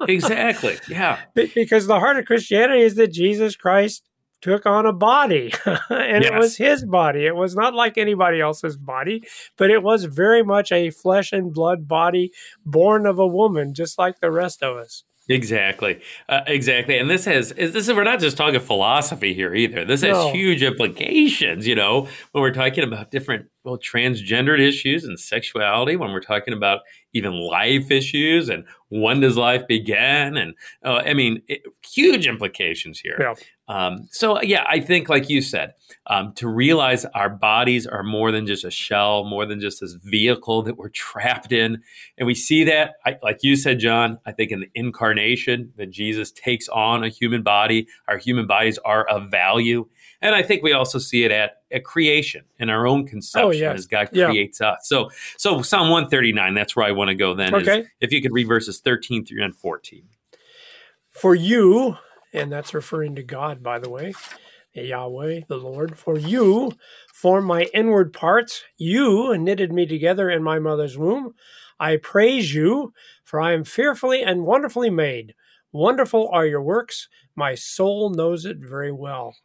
Exactly. 0.07 0.77
Yeah. 0.87 1.19
Be- 1.33 1.51
because 1.53 1.87
the 1.87 1.99
heart 1.99 2.17
of 2.17 2.25
Christianity 2.25 2.81
is 2.81 2.95
that 2.95 3.11
Jesus 3.11 3.55
Christ 3.55 4.03
took 4.41 4.65
on 4.65 4.85
a 4.85 4.93
body 4.93 5.51
and 5.89 6.23
it 6.23 6.33
was 6.33 6.57
his 6.57 6.85
body. 6.85 7.25
It 7.25 7.35
was 7.35 7.55
not 7.55 7.73
like 7.73 7.97
anybody 7.97 8.39
else's 8.39 8.77
body, 8.77 9.23
but 9.57 9.69
it 9.69 9.83
was 9.83 10.05
very 10.05 10.43
much 10.43 10.71
a 10.71 10.89
flesh 10.91 11.31
and 11.33 11.53
blood 11.53 11.87
body 11.87 12.31
born 12.65 13.05
of 13.05 13.19
a 13.19 13.27
woman, 13.27 13.73
just 13.73 13.97
like 13.97 14.19
the 14.19 14.31
rest 14.31 14.61
of 14.63 14.77
us. 14.77 15.03
Exactly, 15.29 15.99
uh, 16.29 16.39
exactly, 16.47 16.97
and 16.97 17.09
this 17.09 17.25
has 17.25 17.51
is 17.51 17.73
this 17.73 17.89
is 17.89 17.93
we're 17.93 18.05
not 18.05 18.21
just 18.21 18.37
talking 18.37 18.61
philosophy 18.61 19.33
here 19.33 19.53
either. 19.53 19.83
This 19.83 20.01
has 20.01 20.15
No. 20.15 20.31
huge 20.31 20.63
implications, 20.63 21.67
you 21.67 21.75
know, 21.75 22.07
when 22.31 22.41
we're 22.41 22.53
talking 22.53 22.85
about 22.85 23.11
different 23.11 23.47
well 23.67 23.77
transgendered 23.77 24.59
issues 24.59 25.03
and 25.03 25.19
sexuality. 25.19 25.95
When 25.95 26.11
we're 26.11 26.21
talking 26.21 26.53
about 26.53 26.81
even 27.13 27.33
life 27.33 27.91
issues 27.91 28.49
and 28.49 28.63
when 28.89 29.19
does 29.19 29.37
life 29.37 29.67
begin, 29.67 30.37
and 30.37 30.53
uh, 30.83 31.01
I 31.05 31.13
mean, 31.13 31.41
it, 31.47 31.63
huge 31.85 32.27
implications 32.27 32.99
here. 32.99 33.17
Yeah. 33.19 33.33
Um, 33.69 34.07
so 34.11 34.41
yeah, 34.41 34.63
I 34.67 34.79
think 34.79 35.09
like 35.09 35.29
you 35.29 35.41
said, 35.41 35.73
um, 36.07 36.31
to 36.35 36.47
realize 36.47 37.03
our 37.13 37.29
bodies 37.29 37.85
are 37.85 38.03
more 38.03 38.31
than 38.31 38.47
just 38.47 38.63
a 38.63 38.71
shell, 38.71 39.25
more 39.25 39.45
than 39.45 39.59
just 39.59 39.81
this 39.81 39.93
vehicle 39.93 40.61
that 40.63 40.77
we're 40.77 40.89
trapped 40.93 41.51
in, 41.51 41.81
and 42.17 42.25
we 42.25 42.33
see 42.33 42.63
that, 42.63 42.93
I, 43.05 43.17
like 43.21 43.39
you 43.41 43.57
said, 43.57 43.79
John, 43.79 44.19
I 44.25 44.31
think 44.31 44.51
in 44.51 44.61
the 44.61 44.69
incarnation 44.73 45.73
that 45.75 45.91
Jesus 45.91 46.31
takes 46.31 46.69
on 46.69 47.03
a 47.03 47.09
human 47.09 47.43
body, 47.43 47.87
our 48.07 48.17
human 48.17 48.47
bodies 48.47 48.77
are 48.79 49.05
of 49.07 49.29
value. 49.29 49.87
And 50.21 50.33
I 50.33 50.41
think 50.41 50.63
we 50.63 50.73
also 50.73 50.97
see 50.99 51.23
it 51.25 51.31
at, 51.31 51.57
at 51.71 51.83
creation 51.83 52.43
in 52.59 52.69
our 52.69 52.87
own 52.87 53.05
conception 53.05 53.67
Oh, 53.67 53.71
as 53.73 53.85
God 53.85 54.09
Yeah. 54.11 54.27
creates 54.27 54.61
us. 54.61 54.79
So, 54.83 55.09
so 55.37 55.61
Psalm 55.61 55.89
139, 55.89 56.53
that's 56.55 56.75
where 56.75 56.85
I 56.85 56.91
want 56.91 57.09
to 57.09 57.15
go 57.15 57.33
then. 57.35 57.53
is 57.55 57.67
Okay. 57.67 57.85
if 58.01 58.11
you 58.11 58.21
could 58.21 58.33
read 58.33 58.47
verses 58.47 58.79
13 58.79 59.25
through 59.25 59.43
and 59.43 59.55
14. 59.55 60.03
For 61.11 61.35
you, 61.35 61.97
and 62.33 62.51
that's 62.51 62.73
referring 62.73 63.15
to 63.15 63.23
God, 63.23 63.61
by 63.63 63.79
the 63.79 63.89
way, 63.89 64.13
Yahweh, 64.73 65.41
the 65.47 65.57
Lord, 65.57 65.97
for 65.97 66.17
you 66.17 66.71
form 67.13 67.45
my 67.45 67.63
inward 67.73 68.13
parts. 68.13 68.63
You 68.77 69.35
knitted 69.37 69.71
me 69.73 69.85
together 69.87 70.29
in 70.29 70.43
my 70.43 70.59
mother's 70.59 70.97
womb. 70.97 71.33
I 71.79 71.97
praise 71.97 72.53
you, 72.53 72.93
for 73.23 73.39
I 73.41 73.53
am 73.53 73.63
fearfully 73.63 74.21
and 74.21 74.45
wonderfully 74.45 74.89
made. 74.91 75.33
Wonderful 75.71 76.29
are 76.31 76.45
your 76.45 76.61
works. 76.61 77.07
My 77.35 77.55
soul 77.55 78.09
knows 78.11 78.45
it 78.45 78.57
very 78.59 78.91
well. 78.91 79.35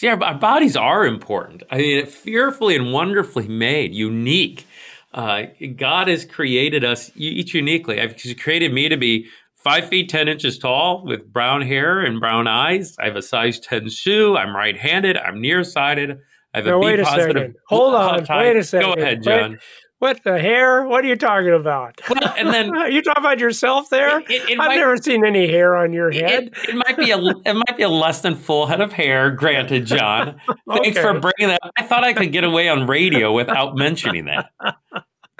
See, 0.00 0.08
our, 0.08 0.24
our 0.24 0.34
bodies 0.34 0.78
are 0.78 1.04
important. 1.04 1.62
I 1.70 1.76
mean, 1.76 2.06
fearfully 2.06 2.74
and 2.74 2.90
wonderfully 2.90 3.46
made, 3.48 3.94
unique. 3.94 4.66
Uh, 5.12 5.42
God 5.76 6.08
has 6.08 6.24
created 6.24 6.84
us 6.84 7.10
each 7.16 7.52
uniquely. 7.52 8.00
I've, 8.00 8.18
He's 8.18 8.32
created 8.32 8.72
me 8.72 8.88
to 8.88 8.96
be 8.96 9.26
five 9.56 9.90
feet 9.90 10.08
ten 10.08 10.26
inches 10.26 10.58
tall 10.58 11.04
with 11.04 11.30
brown 11.30 11.60
hair 11.60 12.00
and 12.00 12.18
brown 12.18 12.48
eyes. 12.48 12.96
I 12.98 13.04
have 13.04 13.16
a 13.16 13.20
size 13.20 13.60
ten 13.60 13.90
shoe. 13.90 14.38
I'm 14.38 14.56
right-handed. 14.56 15.18
I'm 15.18 15.38
nearsighted. 15.38 16.12
I 16.54 16.58
have 16.58 16.64
Now, 16.64 16.78
a 16.78 16.80
B 16.80 16.86
wait 16.86 17.00
a 17.00 17.02
positive. 17.02 17.36
second. 17.36 17.56
Hold 17.68 17.94
on. 17.94 18.26
Wait 18.38 18.56
a 18.56 18.64
second. 18.64 18.94
Go 18.94 19.02
ahead, 19.02 19.22
Wait. 19.26 19.58
What 20.00 20.24
the 20.24 20.38
hair? 20.40 20.84
What 20.86 21.04
are 21.04 21.08
you 21.08 21.14
talking 21.14 21.52
about? 21.52 22.00
Well, 22.08 22.34
and 22.36 22.48
then 22.48 22.74
Are 22.76 22.90
you 22.96 23.02
talking 23.02 23.22
about 23.22 23.38
yourself 23.38 23.88
there? 23.90 24.18
It- 24.20 24.30
it- 24.30 24.50
it 24.50 24.58
I've 24.60 24.68
might- 24.68 24.76
never 24.76 24.96
seen 24.96 25.24
any 25.24 25.46
hair 25.46 25.76
on 25.76 25.92
your 25.92 26.10
head. 26.10 26.50
It, 26.64 26.70
it 26.70 26.74
might 26.74 26.96
be 26.96 27.10
a 27.10 27.18
it 27.18 27.54
might 27.54 27.76
be 27.76 27.82
a 27.84 27.88
less 27.88 28.22
than 28.22 28.34
full 28.34 28.66
head 28.66 28.80
of 28.80 28.92
hair. 28.92 29.30
Granted, 29.30 29.86
John. 29.86 30.40
Thanks 30.68 30.98
for 30.98 31.12
bringing 31.20 31.48
that. 31.48 31.60
I 31.76 31.82
thought 31.84 32.02
I 32.02 32.12
could 32.14 32.32
get 32.32 32.44
away 32.44 32.68
on 32.68 32.86
radio 32.86 33.32
without 33.32 33.76
mentioning 33.76 34.24
that. 34.24 34.50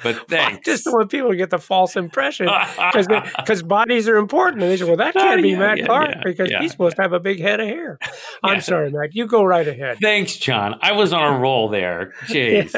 But 0.02 0.24
I 0.32 0.60
just 0.64 0.84
don't 0.84 0.94
want 0.94 1.10
people 1.10 1.30
to 1.30 1.36
get 1.36 1.50
the 1.50 1.58
false 1.58 1.96
impression 1.96 2.48
because 2.92 3.62
bodies 3.62 4.08
are 4.08 4.16
important. 4.16 4.62
And 4.62 4.70
they 4.70 4.76
say, 4.76 4.84
well, 4.84 4.96
that 4.96 5.16
Oh, 5.16 5.20
can't 5.20 5.42
be 5.42 5.50
yeah, 5.50 5.58
Matt 5.58 5.78
yeah, 5.78 5.86
Clark 5.86 6.08
yeah, 6.10 6.22
because 6.24 6.50
he's 6.60 6.72
supposed 6.72 6.96
to 6.96 7.02
have 7.02 7.12
a 7.12 7.20
big 7.20 7.40
head 7.40 7.60
of 7.60 7.66
hair. 7.66 7.98
I'm 8.42 8.60
sorry, 8.60 8.90
Matt. 8.90 9.14
You 9.14 9.26
go 9.26 9.44
right 9.44 9.66
ahead. 9.66 9.98
Thanks, 10.00 10.36
John. 10.36 10.78
I 10.82 10.92
was 10.92 11.12
on 11.12 11.34
a 11.34 11.38
roll 11.38 11.68
there. 11.68 12.12
Jeez. 12.26 12.72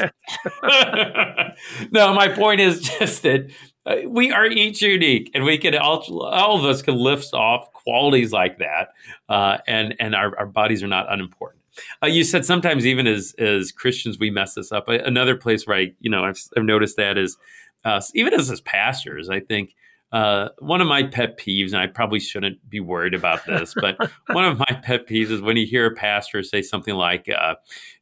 no, 1.91 2.13
my 2.13 2.29
point 2.29 2.61
is 2.61 2.81
just 2.81 3.23
that 3.23 3.51
uh, 3.85 3.97
we 4.07 4.31
are 4.31 4.45
each 4.45 4.81
unique, 4.81 5.31
and 5.33 5.43
we 5.43 5.57
can 5.57 5.75
all, 5.75 6.03
all 6.23 6.57
of 6.57 6.65
us 6.65 6.81
can 6.81 6.95
lift 6.95 7.33
off 7.33 7.71
qualities 7.73 8.31
like 8.31 8.59
that, 8.59 8.89
uh, 9.27 9.57
and 9.67 9.95
and 9.99 10.15
our, 10.15 10.37
our 10.39 10.45
bodies 10.45 10.83
are 10.83 10.87
not 10.87 11.11
unimportant. 11.11 11.62
Uh, 12.01 12.07
you 12.07 12.23
said 12.23 12.45
sometimes 12.45 12.85
even 12.85 13.07
as 13.07 13.33
as 13.37 13.71
Christians 13.71 14.19
we 14.19 14.29
mess 14.29 14.55
this 14.55 14.71
up. 14.71 14.87
Another 14.87 15.35
place 15.35 15.65
where 15.65 15.77
I 15.77 15.93
you 15.99 16.09
know 16.09 16.23
I've, 16.23 16.39
I've 16.57 16.63
noticed 16.63 16.97
that 16.97 17.17
is 17.17 17.37
uh, 17.85 18.01
even 18.13 18.33
as 18.33 18.49
as 18.51 18.61
pastors, 18.61 19.29
I 19.29 19.39
think. 19.39 19.75
Uh, 20.11 20.49
one 20.59 20.79
of 20.79 20.87
my 20.87 21.01
pet 21.01 21.39
peeves, 21.39 21.73
and 21.73 21.77
I 21.77 21.87
probably 21.87 22.19
shouldn't 22.19 22.69
be 22.69 22.79
worried 22.79 23.15
about 23.15 23.47
this, 23.47 23.73
but 23.73 23.97
one 24.31 24.45
of 24.45 24.59
my 24.59 24.79
pet 24.83 25.07
peeves 25.07 25.31
is 25.31 25.41
when 25.41 25.57
you 25.57 25.65
hear 25.65 25.87
a 25.87 25.95
pastor 25.95 26.43
say 26.43 26.61
something 26.61 26.93
like, 26.93 27.27
uh, 27.29 27.55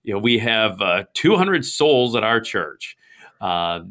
you 0.03 0.13
know, 0.13 0.19
we 0.19 0.37
have 0.39 0.81
uh, 0.81 1.05
200 1.13 1.63
souls 1.63 2.13
at 2.13 2.23
our 2.25 2.41
church. 2.41 2.97
Uh, 3.39 3.83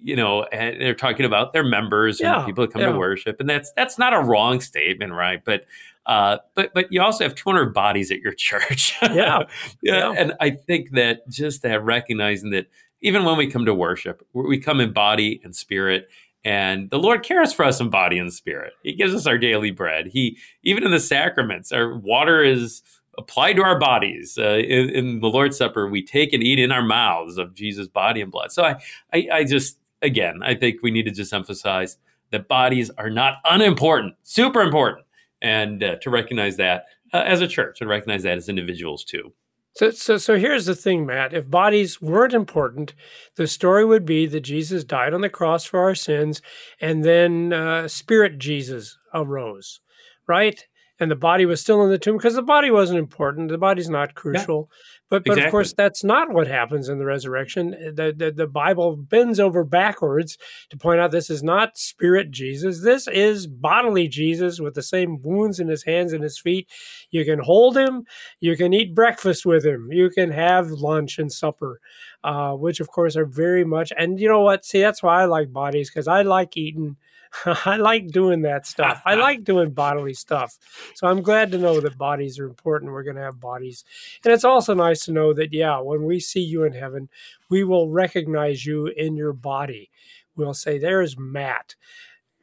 you 0.00 0.14
know, 0.14 0.44
and 0.44 0.80
they're 0.80 0.94
talking 0.94 1.26
about 1.26 1.52
their 1.52 1.64
members 1.64 2.20
and 2.20 2.28
Yeah, 2.28 2.46
people 2.46 2.64
that 2.64 2.72
come 2.72 2.82
yeah. 2.82 2.92
to 2.92 2.96
worship, 2.96 3.40
and 3.40 3.50
that's 3.50 3.72
that's 3.72 3.98
not 3.98 4.14
a 4.14 4.20
wrong 4.20 4.60
statement, 4.60 5.12
right? 5.12 5.44
But 5.44 5.64
uh, 6.06 6.38
but 6.54 6.72
but 6.72 6.86
you 6.90 7.02
also 7.02 7.24
have 7.24 7.34
200 7.34 7.74
bodies 7.74 8.10
at 8.10 8.20
your 8.20 8.32
church. 8.32 8.94
Yeah, 9.02 9.44
yeah, 9.82 10.12
and 10.16 10.34
I 10.40 10.50
think 10.50 10.90
that 10.92 11.28
just 11.28 11.62
that 11.62 11.82
recognizing 11.82 12.50
that 12.50 12.66
even 13.00 13.24
when 13.24 13.36
we 13.36 13.46
come 13.46 13.64
to 13.66 13.74
worship, 13.74 14.26
we 14.32 14.44
we 14.44 14.58
come 14.58 14.80
in 14.80 14.92
body 14.92 15.40
and 15.44 15.54
spirit. 15.54 16.08
And 16.44 16.90
the 16.90 16.98
Lord 16.98 17.24
cares 17.24 17.52
for 17.52 17.64
us 17.64 17.80
in 17.80 17.90
body 17.90 18.18
and 18.18 18.32
spirit. 18.32 18.72
He 18.84 18.94
gives 18.94 19.14
us 19.14 19.26
our 19.26 19.36
daily 19.36 19.72
bread. 19.72 20.06
He 20.06 20.38
even 20.62 20.84
in 20.84 20.92
the 20.92 21.00
sacraments, 21.00 21.72
our 21.72 21.96
water 21.98 22.42
is 22.42 22.82
applied 23.18 23.54
to 23.54 23.62
our 23.62 23.78
bodies. 23.78 24.38
Uh, 24.38 24.58
in, 24.58 24.90
in 24.90 25.20
the 25.20 25.28
Lord's 25.28 25.56
Supper, 25.56 25.88
we 25.88 26.02
take 26.04 26.32
and 26.32 26.42
eat 26.42 26.58
in 26.58 26.70
our 26.70 26.82
mouths 26.82 27.38
of 27.38 27.54
Jesus' 27.54 27.88
body 27.88 28.20
and 28.20 28.30
blood. 28.30 28.52
So 28.52 28.64
I, 28.64 28.76
I, 29.12 29.28
I 29.32 29.44
just 29.44 29.78
again, 30.02 30.40
I 30.42 30.54
think 30.54 30.82
we 30.82 30.90
need 30.90 31.04
to 31.04 31.10
just 31.10 31.32
emphasize 31.32 31.96
that 32.30 32.48
bodies 32.48 32.90
are 32.98 33.10
not 33.10 33.34
unimportant, 33.44 34.14
super 34.22 34.60
important, 34.60 35.05
and 35.42 35.82
uh, 35.82 35.96
to 36.02 36.10
recognize 36.10 36.56
that 36.56 36.84
uh, 37.12 37.22
as 37.26 37.40
a 37.40 37.48
church 37.48 37.80
and 37.80 37.90
recognize 37.90 38.22
that 38.22 38.38
as 38.38 38.48
individuals 38.48 39.04
too. 39.04 39.32
So, 39.76 39.90
so, 39.90 40.16
so 40.16 40.38
here's 40.38 40.64
the 40.64 40.74
thing, 40.74 41.04
Matt. 41.04 41.34
If 41.34 41.50
bodies 41.50 42.00
weren't 42.00 42.32
important, 42.32 42.94
the 43.36 43.46
story 43.46 43.84
would 43.84 44.06
be 44.06 44.26
that 44.26 44.40
Jesus 44.40 44.84
died 44.84 45.12
on 45.12 45.20
the 45.20 45.28
cross 45.28 45.66
for 45.66 45.80
our 45.80 45.94
sins, 45.94 46.40
and 46.80 47.04
then 47.04 47.52
uh, 47.52 47.86
Spirit 47.86 48.38
Jesus 48.38 48.96
arose, 49.12 49.80
right? 50.26 50.64
And 50.98 51.10
the 51.10 51.16
body 51.16 51.44
was 51.44 51.60
still 51.60 51.84
in 51.84 51.90
the 51.90 51.98
tomb 51.98 52.16
because 52.16 52.36
the 52.36 52.42
body 52.42 52.70
wasn't 52.70 52.98
important. 52.98 53.50
The 53.50 53.58
body's 53.58 53.90
not 53.90 54.14
crucial. 54.14 54.70
But 55.08 55.24
but 55.26 55.38
Exactly. 55.38 55.48
of 55.48 55.50
course 55.50 55.72
that's 55.72 56.02
not 56.02 56.32
what 56.32 56.48
happens 56.48 56.88
in 56.88 56.98
the 56.98 57.04
resurrection. 57.04 57.70
The, 57.94 58.12
the 58.16 58.32
the 58.32 58.46
Bible 58.46 58.96
bends 58.96 59.38
over 59.38 59.62
backwards 59.64 60.36
to 60.70 60.76
point 60.76 61.00
out 61.00 61.12
this 61.12 61.30
is 61.30 61.42
not 61.42 61.78
spirit 61.78 62.30
Jesus. 62.32 62.82
This 62.82 63.06
is 63.08 63.46
bodily 63.46 64.08
Jesus 64.08 64.60
with 64.60 64.74
the 64.74 64.82
same 64.82 65.22
wounds 65.22 65.60
in 65.60 65.68
his 65.68 65.84
hands 65.84 66.12
and 66.12 66.22
his 66.24 66.38
feet. 66.40 66.68
You 67.10 67.24
can 67.24 67.38
hold 67.38 67.76
him. 67.76 68.04
You 68.40 68.56
can 68.56 68.72
eat 68.72 68.94
breakfast 68.94 69.46
with 69.46 69.64
him. 69.64 69.88
You 69.92 70.10
can 70.10 70.30
have 70.32 70.70
lunch 70.70 71.18
and 71.18 71.32
supper, 71.32 71.80
uh, 72.24 72.52
which 72.54 72.80
of 72.80 72.88
course 72.88 73.16
are 73.16 73.26
very 73.26 73.64
much. 73.64 73.92
And 73.96 74.18
you 74.18 74.28
know 74.28 74.40
what? 74.42 74.64
See, 74.64 74.80
that's 74.80 75.02
why 75.02 75.22
I 75.22 75.26
like 75.26 75.52
bodies 75.52 75.90
because 75.90 76.08
I 76.08 76.22
like 76.22 76.56
eating. 76.56 76.96
I 77.64 77.76
like 77.76 78.08
doing 78.08 78.42
that 78.42 78.66
stuff. 78.66 79.02
I 79.04 79.14
like 79.14 79.44
doing 79.44 79.70
bodily 79.70 80.14
stuff. 80.14 80.58
So 80.94 81.06
I'm 81.06 81.22
glad 81.22 81.52
to 81.52 81.58
know 81.58 81.80
that 81.80 81.98
bodies 81.98 82.38
are 82.38 82.46
important. 82.46 82.92
We're 82.92 83.02
going 83.02 83.16
to 83.16 83.22
have 83.22 83.40
bodies. 83.40 83.84
And 84.24 84.32
it's 84.32 84.44
also 84.44 84.74
nice 84.74 85.04
to 85.06 85.12
know 85.12 85.32
that, 85.34 85.52
yeah, 85.52 85.78
when 85.80 86.04
we 86.04 86.20
see 86.20 86.40
you 86.40 86.64
in 86.64 86.72
heaven, 86.72 87.08
we 87.48 87.64
will 87.64 87.90
recognize 87.90 88.66
you 88.66 88.86
in 88.86 89.16
your 89.16 89.32
body. 89.32 89.90
We'll 90.36 90.54
say, 90.54 90.78
there's 90.78 91.18
Matt. 91.18 91.74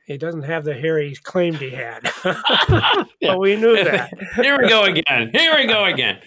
He 0.06 0.17
doesn't 0.17 0.43
have 0.43 0.65
the 0.65 0.73
hair 0.73 0.99
he 0.99 1.15
claimed 1.15 1.58
he 1.58 1.69
had. 1.69 2.12
but 2.23 3.39
we 3.39 3.56
knew 3.56 3.82
that. 3.84 4.12
Here 4.36 4.58
we 4.62 4.67
go 4.67 4.84
again. 4.84 5.32
Here 5.32 5.56
we 5.56 5.65
go 5.65 5.86
again. 5.86 6.19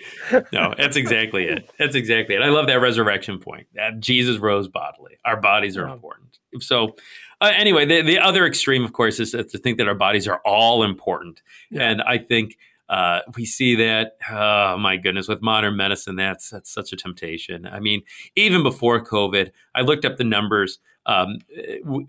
No, 0.51 0.73
that's 0.79 0.97
exactly 0.97 1.45
it. 1.45 1.71
That's 1.79 1.95
exactly 1.95 2.37
it. 2.37 2.43
I 2.43 2.49
love 2.49 2.69
that 2.69 2.81
resurrection 2.81 3.39
point. 3.39 3.67
That 3.75 4.01
Jesus 4.01 4.39
rose 4.39 4.67
bodily. 4.67 5.19
Our 5.27 5.39
bodies 5.39 5.77
are 5.77 5.87
important. 5.87 6.39
So, 6.61 6.97
uh, 7.41 7.53
anyway, 7.55 7.85
the, 7.85 8.03
the 8.03 8.19
other 8.19 8.47
extreme, 8.47 8.85
of 8.85 8.93
course, 8.93 9.21
is 9.21 9.33
to 9.33 9.45
think 9.45 9.79
that 9.79 9.89
our 9.89 9.95
bodies 9.95 10.27
are 10.27 10.41
all 10.45 10.83
important. 10.83 11.43
Yeah. 11.71 11.91
And 11.91 12.03
I 12.03 12.19
think 12.19 12.57
uh, 12.89 13.21
we 13.37 13.45
see 13.45 13.75
that. 13.77 14.17
Oh 14.31 14.77
my 14.79 14.97
goodness, 14.97 15.29
with 15.29 15.43
modern 15.43 15.77
medicine, 15.77 16.17
that's 16.17 16.51
that's 16.51 16.71
such 16.71 16.93
a 16.93 16.97
temptation. 16.97 17.67
I 17.67 17.81
mean, 17.81 18.03
even 18.37 18.63
before 18.63 19.05
COVID, 19.05 19.51
I 19.75 19.83
looked 19.83 20.05
up 20.05 20.17
the 20.17 20.25
numbers. 20.25 20.79
Um, 21.05 21.39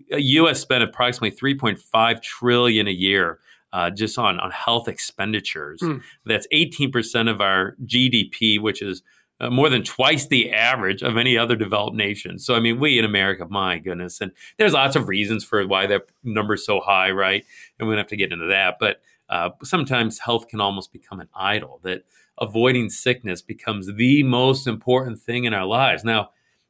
U.S. 0.10 0.60
spent 0.60 0.84
approximately 0.84 1.38
3.5 1.38 2.22
trillion 2.22 2.88
a 2.88 2.92
year 2.92 3.40
uh, 3.74 3.90
just 3.90 4.18
on 4.18 4.40
on 4.40 4.52
health 4.52 4.88
expenditures. 4.88 5.80
Hmm. 5.82 5.98
That's 6.26 6.48
18 6.52 6.92
percent 6.92 7.30
of 7.30 7.42
our 7.42 7.76
GDP, 7.86 8.60
which 8.60 8.82
is 8.82 9.02
uh, 9.40 9.50
more 9.50 9.70
than 9.70 9.84
twice 9.84 10.28
the 10.28 10.52
average 10.52 11.04
of 11.04 11.18
any 11.18 11.38
other 11.38 11.56
developed 11.56 11.96
nation. 11.96 12.40
So, 12.40 12.56
I 12.56 12.60
mean, 12.60 12.80
we 12.80 12.98
in 12.98 13.06
America, 13.06 13.46
my 13.50 13.78
goodness, 13.78 14.20
and 14.22 14.32
there's 14.58 14.74
lots 14.74 14.96
of 14.96 15.08
reasons 15.08 15.44
for 15.44 15.66
why 15.68 15.88
that 15.88 16.04
number's 16.24 16.66
so 16.66 16.80
high, 16.80 17.12
right? 17.12 17.46
And 17.80 17.88
we 17.88 17.94
don't 17.94 18.00
have 18.00 18.08
to 18.08 18.18
get 18.18 18.32
into 18.32 18.48
that, 18.48 18.78
but 18.80 19.02
uh, 19.30 19.50
sometimes 19.64 20.20
health 20.20 20.48
can 20.48 20.62
almost 20.62 20.92
become 20.92 21.20
an 21.20 21.30
idol. 21.36 21.80
That 21.84 22.04
avoiding 22.40 22.90
sickness 22.90 23.42
becomes 23.42 23.94
the 23.94 24.24
most 24.24 24.68
important 24.68 25.20
thing 25.20 25.46
in 25.46 25.54
our 25.54 25.66
lives. 25.66 26.04
Now, 26.04 26.30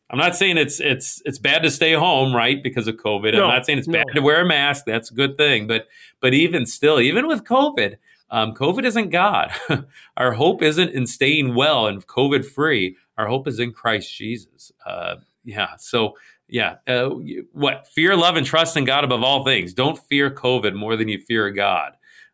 I'm 0.10 0.17
not 0.17 0.36
saying 0.36 0.58
it's 0.58 0.80
it's 0.80 1.21
it's 1.25 1.38
bad 1.38 1.63
to 1.63 1.71
stay 1.71 1.93
home, 1.93 2.34
right, 2.34 2.63
because 2.63 2.88
of 2.88 2.95
COVID. 2.95 3.34
No, 3.34 3.43
I'm 3.43 3.56
not 3.56 3.65
saying 3.65 3.80
it's 3.80 3.89
no. 3.89 3.99
bad 3.99 4.06
to 4.15 4.21
wear 4.21 4.41
a 4.41 4.45
mask. 4.45 4.86
That's 4.86 5.12
a 5.12 5.13
good 5.13 5.38
thing, 5.38 5.67
but 5.67 5.88
but 6.21 6.34
even 6.34 6.65
still, 6.65 6.99
even 7.01 7.27
with 7.27 7.43
COVID, 7.43 7.97
um, 8.29 8.53
COVID 8.53 8.85
isn't 8.85 9.09
God. 9.09 9.51
Our 10.17 10.33
hope 10.33 10.61
isn't 10.61 10.91
in 10.91 11.07
staying 11.07 11.55
well 11.55 11.87
and 11.87 12.05
COVID 12.05 12.45
free. 12.45 12.97
Our 13.17 13.27
hope 13.27 13.47
is 13.47 13.59
in 13.59 13.71
Christ 13.71 14.13
Jesus. 14.15 14.71
Uh, 14.85 15.15
yeah. 15.43 15.75
So 15.77 16.15
yeah, 16.49 16.75
uh, 16.87 17.09
what 17.51 17.87
fear, 17.87 18.15
love, 18.15 18.37
and 18.37 18.45
trust 18.45 18.77
in 18.77 18.85
God 18.85 19.03
above 19.03 19.23
all 19.23 19.43
things. 19.43 19.73
Don't 19.73 19.99
fear 20.07 20.31
COVID 20.31 20.73
more 20.73 20.95
than 20.95 21.09
you 21.09 21.19
fear 21.19 21.49
God. 21.51 21.93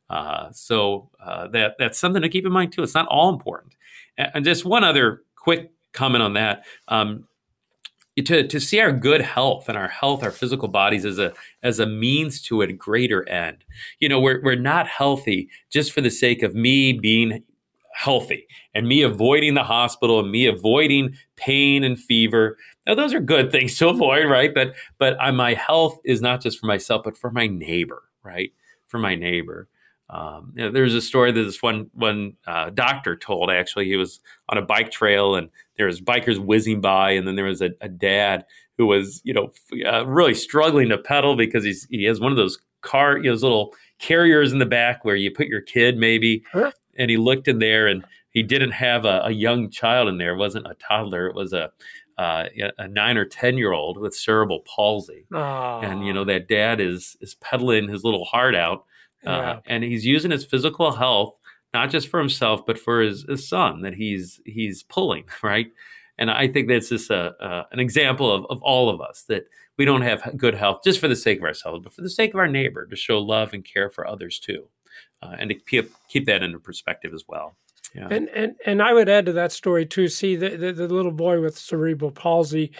Uh, 0.09 0.51
so 0.51 1.09
uh, 1.23 1.47
that 1.47 1.75
that's 1.79 1.97
something 1.97 2.21
to 2.21 2.29
keep 2.29 2.45
in 2.45 2.51
mind 2.51 2.71
too. 2.71 2.83
It's 2.83 2.93
not 2.93 3.07
all 3.07 3.29
important. 3.29 3.73
And, 4.17 4.31
and 4.35 4.45
just 4.45 4.65
one 4.65 4.83
other 4.83 5.23
quick 5.35 5.71
comment 5.93 6.23
on 6.23 6.33
that. 6.33 6.65
Um, 6.87 7.27
to, 8.21 8.47
to 8.47 8.59
see 8.59 8.79
our 8.79 8.91
good 8.91 9.21
health 9.21 9.67
and 9.67 9.77
our 9.77 9.87
health, 9.87 10.23
our 10.23 10.31
physical 10.31 10.67
bodies 10.67 11.05
as 11.05 11.17
a 11.17 11.33
as 11.63 11.79
a 11.79 11.85
means 11.85 12.41
to 12.43 12.61
a 12.61 12.71
greater 12.71 13.27
end. 13.27 13.63
You 13.99 14.09
know, 14.09 14.19
we're 14.19 14.41
we're 14.43 14.55
not 14.55 14.87
healthy 14.87 15.49
just 15.71 15.91
for 15.91 16.01
the 16.01 16.11
sake 16.11 16.43
of 16.43 16.53
me 16.53 16.93
being 16.93 17.43
healthy 17.93 18.47
and 18.73 18.87
me 18.87 19.01
avoiding 19.01 19.53
the 19.53 19.63
hospital 19.63 20.19
and 20.19 20.31
me 20.31 20.45
avoiding 20.45 21.15
pain 21.35 21.83
and 21.83 21.99
fever. 21.99 22.57
Now 22.85 22.95
those 22.95 23.13
are 23.13 23.19
good 23.19 23.51
things 23.51 23.77
to 23.79 23.89
avoid, 23.89 24.25
right? 24.25 24.53
But 24.53 24.75
but 24.99 25.17
uh, 25.19 25.31
my 25.31 25.53
health 25.55 25.97
is 26.03 26.21
not 26.21 26.41
just 26.41 26.59
for 26.59 26.67
myself, 26.67 27.01
but 27.03 27.17
for 27.17 27.31
my 27.31 27.47
neighbor, 27.47 28.03
right? 28.23 28.51
For 28.87 28.99
my 28.99 29.15
neighbor. 29.15 29.67
Um, 30.09 30.53
you 30.55 30.65
know, 30.65 30.71
there's 30.71 30.93
a 30.93 31.01
story 31.01 31.31
that 31.31 31.43
this 31.43 31.63
one 31.63 31.89
one 31.93 32.33
uh, 32.45 32.69
doctor 32.69 33.15
told. 33.15 33.49
Actually, 33.49 33.85
he 33.85 33.97
was 33.97 34.19
on 34.49 34.57
a 34.59 34.61
bike 34.61 34.91
trail 34.91 35.35
and 35.35 35.49
there 35.77 35.87
was 35.87 36.01
bikers 36.01 36.39
whizzing 36.39 36.81
by, 36.81 37.11
and 37.11 37.27
then 37.27 37.35
there 37.35 37.45
was 37.45 37.61
a, 37.61 37.71
a 37.81 37.89
dad 37.89 38.45
who 38.77 38.85
was, 38.87 39.21
you 39.23 39.33
know, 39.33 39.51
f- 39.71 39.85
uh, 39.93 40.05
really 40.07 40.33
struggling 40.33 40.89
to 40.89 40.97
pedal 40.97 41.35
because 41.35 41.63
he's 41.63 41.87
he 41.89 42.03
has 42.05 42.19
one 42.19 42.31
of 42.31 42.37
those 42.37 42.57
car, 42.81 43.17
you 43.17 43.23
know, 43.25 43.31
those 43.31 43.43
little 43.43 43.73
carriers 43.99 44.51
in 44.51 44.59
the 44.59 44.65
back 44.65 45.05
where 45.05 45.15
you 45.15 45.31
put 45.31 45.47
your 45.47 45.61
kid 45.61 45.97
maybe, 45.97 46.43
Huh? 46.51 46.71
and 46.97 47.09
he 47.09 47.17
looked 47.17 47.47
in 47.47 47.59
there 47.59 47.87
and 47.87 48.03
he 48.31 48.43
didn't 48.43 48.71
have 48.71 49.05
a, 49.05 49.21
a 49.25 49.31
young 49.31 49.69
child 49.69 50.09
in 50.09 50.17
there. 50.17 50.33
It 50.33 50.37
wasn't 50.37 50.65
a 50.67 50.75
toddler. 50.75 51.27
It 51.27 51.35
was 51.35 51.53
a 51.53 51.71
uh, 52.17 52.45
a 52.77 52.87
nine 52.87 53.17
or 53.17 53.25
ten 53.25 53.57
year 53.57 53.73
old 53.73 53.97
with 53.97 54.13
cerebral 54.15 54.59
palsy, 54.61 55.25
Ah, 55.33 55.79
and 55.81 56.05
you 56.05 56.13
know 56.13 56.23
that 56.25 56.47
dad 56.47 56.79
is 56.79 57.17
is 57.21 57.33
pedaling 57.35 57.89
his 57.89 58.03
little 58.03 58.23
heart 58.25 58.53
out 58.53 58.85
uh, 59.25 59.29
Yeah. 59.31 59.59
and 59.65 59.83
he's 59.83 60.05
using 60.05 60.29
his 60.29 60.45
physical 60.45 60.91
health 60.91 61.33
not 61.73 61.89
just 61.89 62.07
for 62.07 62.19
himself 62.19 62.65
but 62.65 62.79
for 62.79 63.01
his, 63.01 63.25
his 63.27 63.47
son 63.47 63.81
that 63.81 63.93
he's 63.93 64.39
he's 64.45 64.83
pulling 64.83 65.25
right? 65.43 65.67
And 66.17 66.29
i 66.29 66.47
think 66.47 66.67
that's 66.67 66.89
just 66.89 67.09
a, 67.09 67.33
uh, 67.43 67.63
an 67.71 67.79
example 67.79 68.31
of, 68.31 68.45
of 68.49 68.61
all 68.61 68.89
of 68.89 69.01
us 69.01 69.23
that 69.29 69.45
we 69.77 69.85
don't 69.85 70.03
have 70.03 70.37
good 70.37 70.53
health 70.53 70.81
just 70.83 70.99
for 70.99 71.07
the 71.07 71.15
sake 71.15 71.39
of 71.39 71.43
ourselves 71.43 71.81
but 71.83 71.93
for 71.93 72.01
the 72.01 72.09
sake 72.09 72.33
of 72.33 72.39
our 72.39 72.47
neighbor 72.47 72.85
to 72.85 72.95
show 72.95 73.19
love 73.19 73.53
and 73.53 73.65
care 73.65 73.89
for 73.89 74.07
others 74.07 74.39
too 74.39 74.67
uh, 75.23 75.35
and 75.39 75.49
to 75.49 75.55
keep, 75.55 75.91
keep 76.07 76.25
that 76.25 76.43
into 76.43 76.59
perspective 76.59 77.13
as 77.13 77.23
well 77.27 77.55
yeah 77.93 78.07
And, 78.09 78.29
and 78.29 78.55
and 78.65 78.81
I 78.81 78.93
would 78.93 79.09
add 79.09 79.25
to 79.27 79.33
that 79.33 79.51
story 79.51 79.85
too. 79.85 80.07
See 80.07 80.35
the, 80.35 80.49
the, 80.57 80.73
the 80.73 80.87
little 80.87 81.11
boy 81.11 81.39
with 81.41 81.57
cerebral 81.57 82.11
palsy, 82.11 82.71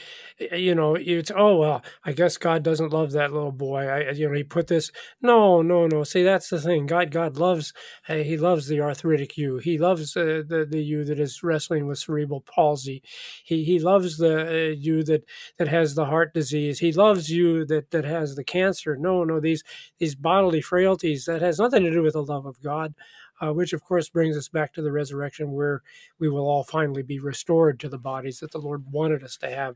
you 0.52 0.74
know, 0.74 0.96
it's 0.96 1.32
oh 1.36 1.58
well, 1.58 1.84
I 2.04 2.14
guess 2.14 2.38
God 2.38 2.64
doesn't 2.64 2.94
love 2.94 3.12
that 3.12 3.32
little 3.32 3.52
boy. 3.52 3.88
I 3.88 4.12
you 4.12 4.28
know 4.28 4.34
he 4.34 4.44
put 4.44 4.68
this. 4.68 4.92
No, 5.22 5.62
no, 5.62 5.88
no. 5.88 6.04
See 6.04 6.24
that's 6.24 6.50
the 6.50 6.60
thing. 6.60 6.88
God 6.88 7.12
God 7.12 7.38
loves 7.38 7.74
he 8.08 8.38
loves 8.38 8.68
the 8.68 8.82
arthritic 8.82 9.38
you. 9.38 9.58
He 9.58 9.78
loves 9.78 10.18
uh, 10.18 10.44
the 10.48 10.66
the 10.70 10.82
you 10.82 11.04
that 11.06 11.20
is 11.20 11.44
wrestling 11.44 11.86
with 11.88 12.00
cerebral 12.00 12.42
palsy. 12.42 13.04
He 13.44 13.64
he 13.64 13.80
loves 13.80 14.18
the 14.18 14.48
uh, 14.48 14.76
you 14.76 15.04
that 15.04 15.26
that 15.58 15.68
has 15.68 15.96
the 15.96 16.06
heart 16.06 16.34
disease. 16.34 16.80
He 16.80 16.92
loves 16.92 17.30
you 17.30 17.66
that 17.66 17.92
that 17.92 18.06
has 18.06 18.36
the 18.36 18.44
cancer. 18.44 18.96
No, 18.98 19.24
no. 19.24 19.40
These 19.40 19.64
these 20.00 20.16
bodily 20.16 20.62
frailties 20.62 21.26
that 21.26 21.42
has 21.42 21.60
nothing 21.60 21.84
to 21.84 21.92
do 21.92 22.02
with 22.02 22.14
the 22.14 22.24
love 22.24 22.46
of 22.46 22.62
God 22.62 22.94
uh, 23.42 23.52
which 23.54 23.74
of 23.74 23.84
course 23.84 24.10
brings 24.10 24.38
us 24.38 24.48
back 24.48 24.74
to 24.74 24.82
the 24.82 24.92
resurrection 24.92 25.52
where 25.52 25.82
we 26.20 26.30
will 26.30 26.48
all 26.48 26.64
finally 26.64 27.04
be 27.04 27.20
restored 27.20 27.80
to 27.80 27.90
the 27.90 27.98
bodies 27.98 28.40
that 28.40 28.52
the 28.52 28.60
Lord 28.60 28.86
wanted 28.92 29.24
us 29.24 29.38
to 29.38 29.50
have. 29.50 29.76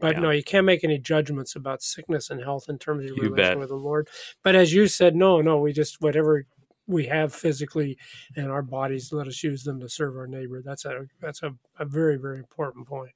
But 0.00 0.16
Yeah. 0.16 0.20
no, 0.22 0.30
you 0.30 0.42
can't 0.42 0.66
make 0.66 0.84
any 0.84 0.98
judgments 0.98 1.54
about 1.56 1.82
sickness 1.82 2.30
and 2.30 2.42
health 2.42 2.68
in 2.68 2.78
terms 2.78 3.04
of 3.04 3.16
your 3.16 3.24
You 3.24 3.30
relation 3.30 3.52
bet. 3.54 3.58
with 3.58 3.68
the 3.68 3.76
Lord. 3.76 4.08
But 4.42 4.54
as 4.54 4.72
you 4.74 4.86
said, 4.88 5.14
no, 5.16 5.40
no, 5.40 5.58
we 5.58 5.72
just, 5.72 6.00
whatever 6.00 6.46
we 6.86 7.06
have 7.06 7.34
physically 7.34 7.98
in 8.36 8.48
our 8.50 8.62
bodies, 8.62 9.12
let 9.12 9.26
us 9.26 9.42
use 9.42 9.64
them 9.64 9.80
to 9.80 9.88
serve 9.88 10.16
our 10.16 10.26
neighbor. 10.26 10.62
That's 10.62 10.84
a, 10.84 11.06
that's 11.20 11.42
a, 11.42 11.52
a 11.78 11.84
very, 11.84 12.16
very 12.16 12.38
important 12.38 12.86
point. 12.86 13.12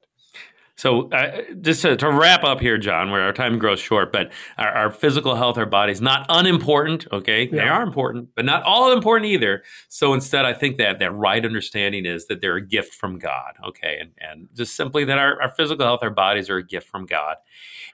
So, 0.81 1.11
uh, 1.11 1.43
just 1.61 1.83
to, 1.83 1.95
to 1.95 2.11
wrap 2.11 2.43
up 2.43 2.59
here, 2.59 2.79
John, 2.79 3.11
where 3.11 3.21
our 3.21 3.35
time 3.35 3.59
grows 3.59 3.81
short, 3.81 4.11
but 4.11 4.33
our, 4.57 4.71
our 4.71 4.91
physical 4.91 5.35
health, 5.35 5.59
our 5.59 5.67
bodies, 5.67 6.01
not 6.01 6.25
unimportant. 6.31 7.07
Okay, 7.13 7.49
they 7.49 7.69
are 7.69 7.83
important, 7.83 8.31
but 8.35 8.47
not 8.47 8.63
all 8.63 8.91
important 8.91 9.31
either. 9.31 9.63
So 9.91 10.15
instead, 10.15 10.47
I 10.47 10.55
think 10.55 10.79
that 10.79 10.99
that 11.01 11.15
right 11.15 11.45
understanding 11.45 12.07
is 12.07 12.29
that 12.29 12.41
they're 12.41 12.57
a 12.57 12.67
gift 12.67 12.95
from 12.95 13.19
God. 13.19 13.57
Okay, 13.63 13.99
and 14.01 14.13
and 14.19 14.49
just 14.55 14.75
simply 14.75 15.05
that 15.05 15.19
our, 15.19 15.43
our 15.43 15.51
physical 15.51 15.85
health, 15.85 16.01
our 16.03 16.09
bodies 16.09 16.49
are 16.49 16.57
a 16.57 16.67
gift 16.67 16.89
from 16.89 17.05
God, 17.05 17.37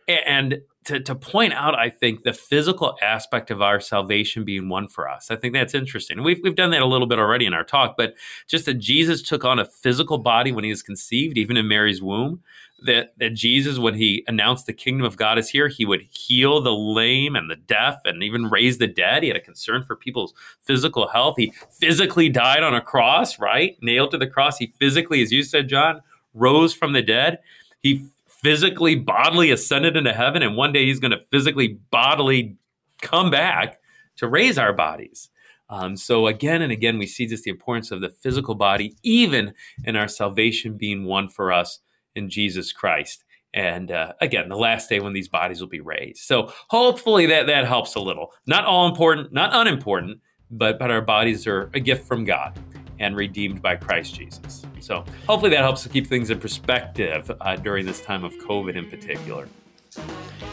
and 0.07 0.61
to, 0.87 1.01
to 1.01 1.15
point 1.15 1.53
out, 1.53 1.79
I 1.79 1.91
think 1.91 2.23
the 2.23 2.33
physical 2.33 2.97
aspect 3.03 3.51
of 3.51 3.61
our 3.63 3.81
salvation 3.81 4.45
being 4.45 4.69
one 4.69 4.89
for 4.89 5.09
us. 5.09 5.31
I 5.31 5.37
think 5.37 5.55
that's 5.55 5.75
interesting. 5.75 6.23
We've 6.23 6.41
we've 6.43 6.55
done 6.55 6.71
that 6.71 6.83
a 6.83 6.87
little 6.87 7.07
bit 7.07 7.19
already 7.19 7.47
in 7.47 7.55
our 7.55 7.65
talk, 7.65 7.97
but 7.97 8.15
just 8.47 8.67
that 8.67 8.75
Jesus 8.75 9.23
took 9.23 9.45
on 9.45 9.59
a 9.59 9.65
physical 9.65 10.19
body 10.19 10.53
when 10.53 10.65
he 10.65 10.71
was 10.71 10.83
conceived, 10.83 11.39
even 11.39 11.57
in 11.57 11.69
Mary's 11.69 12.03
womb 12.03 12.43
that 12.83 13.15
that 13.19 13.35
Jesus, 13.35 13.79
when 13.79 13.95
he 13.95 14.25
announced 14.27 14.67
the 14.67 14.73
kingdom 14.73 15.07
of 15.07 15.17
God 15.17 15.39
is 15.39 15.49
here, 15.49 15.69
he 15.69 15.85
would 15.85 16.03
heal 16.11 16.61
the 16.61 16.75
lame 16.75 17.35
and 17.35 17.51
the 17.51 17.57
deaf 17.57 18.01
and 18.05 18.23
even 18.23 18.51
raise 18.51 18.79
the 18.79 18.87
dead. 18.87 19.23
He 19.23 19.29
had 19.29 19.37
a 19.37 19.41
concern 19.41 19.85
for 19.85 19.97
people's 19.97 20.35
physical 20.63 21.09
health. 21.09 21.37
He 21.39 21.53
physically 21.71 22.29
died 22.29 22.63
on 22.63 22.75
a 22.75 22.81
cross, 22.81 23.39
right? 23.39 23.77
Nailed 23.81 24.11
to 24.13 24.19
the 24.19 24.27
cross. 24.27 24.59
He 24.59 24.73
physically, 24.79 25.23
as 25.23 25.33
you 25.33 25.43
said, 25.43 25.69
John, 25.69 26.03
rose 26.35 26.75
from 26.75 26.93
the 26.93 27.03
dead. 27.03 27.39
He 27.83 28.07
physically, 28.43 28.95
bodily 28.95 29.51
ascended 29.51 29.97
into 29.97 30.13
heaven, 30.13 30.43
and 30.43 30.57
one 30.57 30.73
day 30.73 30.85
he's 30.85 31.01
going 31.01 31.13
to 31.13 31.21
physically, 31.31 31.79
bodily 31.91 32.57
come 33.03 33.31
back 33.31 33.79
to 34.17 34.29
raise 34.29 34.59
our 34.59 34.73
bodies. 34.73 35.31
Um, 35.69 35.97
so 35.97 36.27
again 36.27 36.63
and 36.63 36.73
again, 36.73 36.99
we 36.99 37.07
see 37.07 37.27
just 37.27 37.45
the 37.45 37.51
importance 37.51 37.91
of 37.91 38.01
the 38.01 38.09
physical 38.09 38.55
body, 38.55 38.97
even 39.03 39.53
in 39.85 39.97
our 39.97 40.09
salvation 40.09 40.77
being 40.77 41.05
won 41.05 41.29
for 41.29 41.53
us 41.53 41.81
in 42.15 42.31
Jesus 42.31 42.73
Christ. 42.73 43.25
And 43.53 43.91
uh, 43.91 44.13
again, 44.21 44.49
the 44.49 44.57
last 44.57 44.89
day 44.89 45.01
when 45.01 45.13
these 45.13 45.29
bodies 45.29 45.61
will 45.61 45.69
be 45.69 45.81
raised. 45.81 46.19
So 46.19 46.53
hopefully 46.69 47.27
that 47.27 47.47
that 47.47 47.67
helps 47.67 47.95
a 47.95 48.01
little. 48.01 48.33
Not 48.47 48.65
all 48.65 48.87
important, 48.87 49.33
not 49.33 49.55
unimportant, 49.55 50.21
but 50.51 50.79
but 50.79 50.91
our 50.91 51.01
bodies 51.01 51.47
are 51.47 51.71
a 51.75 51.81
gift 51.81 52.07
from 52.07 52.25
God 52.25 52.57
and 52.99 53.17
redeemed 53.17 53.63
by 53.63 53.77
Christ 53.77 54.15
Jesus. 54.15 54.65
So 54.81 55.05
hopefully 55.29 55.51
that 55.51 55.61
helps 55.61 55.83
to 55.83 55.89
keep 55.89 56.07
things 56.07 56.31
in 56.31 56.39
perspective 56.39 57.31
uh, 57.41 57.57
during 57.57 57.87
this 57.87 58.01
time 58.01 58.25
of 58.25 58.33
COVID 58.35 58.77
in 58.77 58.89
particular. 58.89 59.49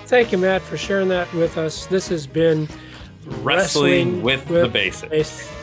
Thank 0.05 0.31
you, 0.31 0.37
Matt, 0.37 0.61
for 0.61 0.77
sharing 0.77 1.07
that 1.09 1.31
with 1.33 1.57
us. 1.57 1.85
This 1.87 2.07
has 2.09 2.27
been 2.27 2.67
Wrestling, 3.25 4.21
with, 4.21 4.49
with, 4.49 4.63
the 4.63 4.69
basics. 4.69 5.09
basics. 5.09 5.62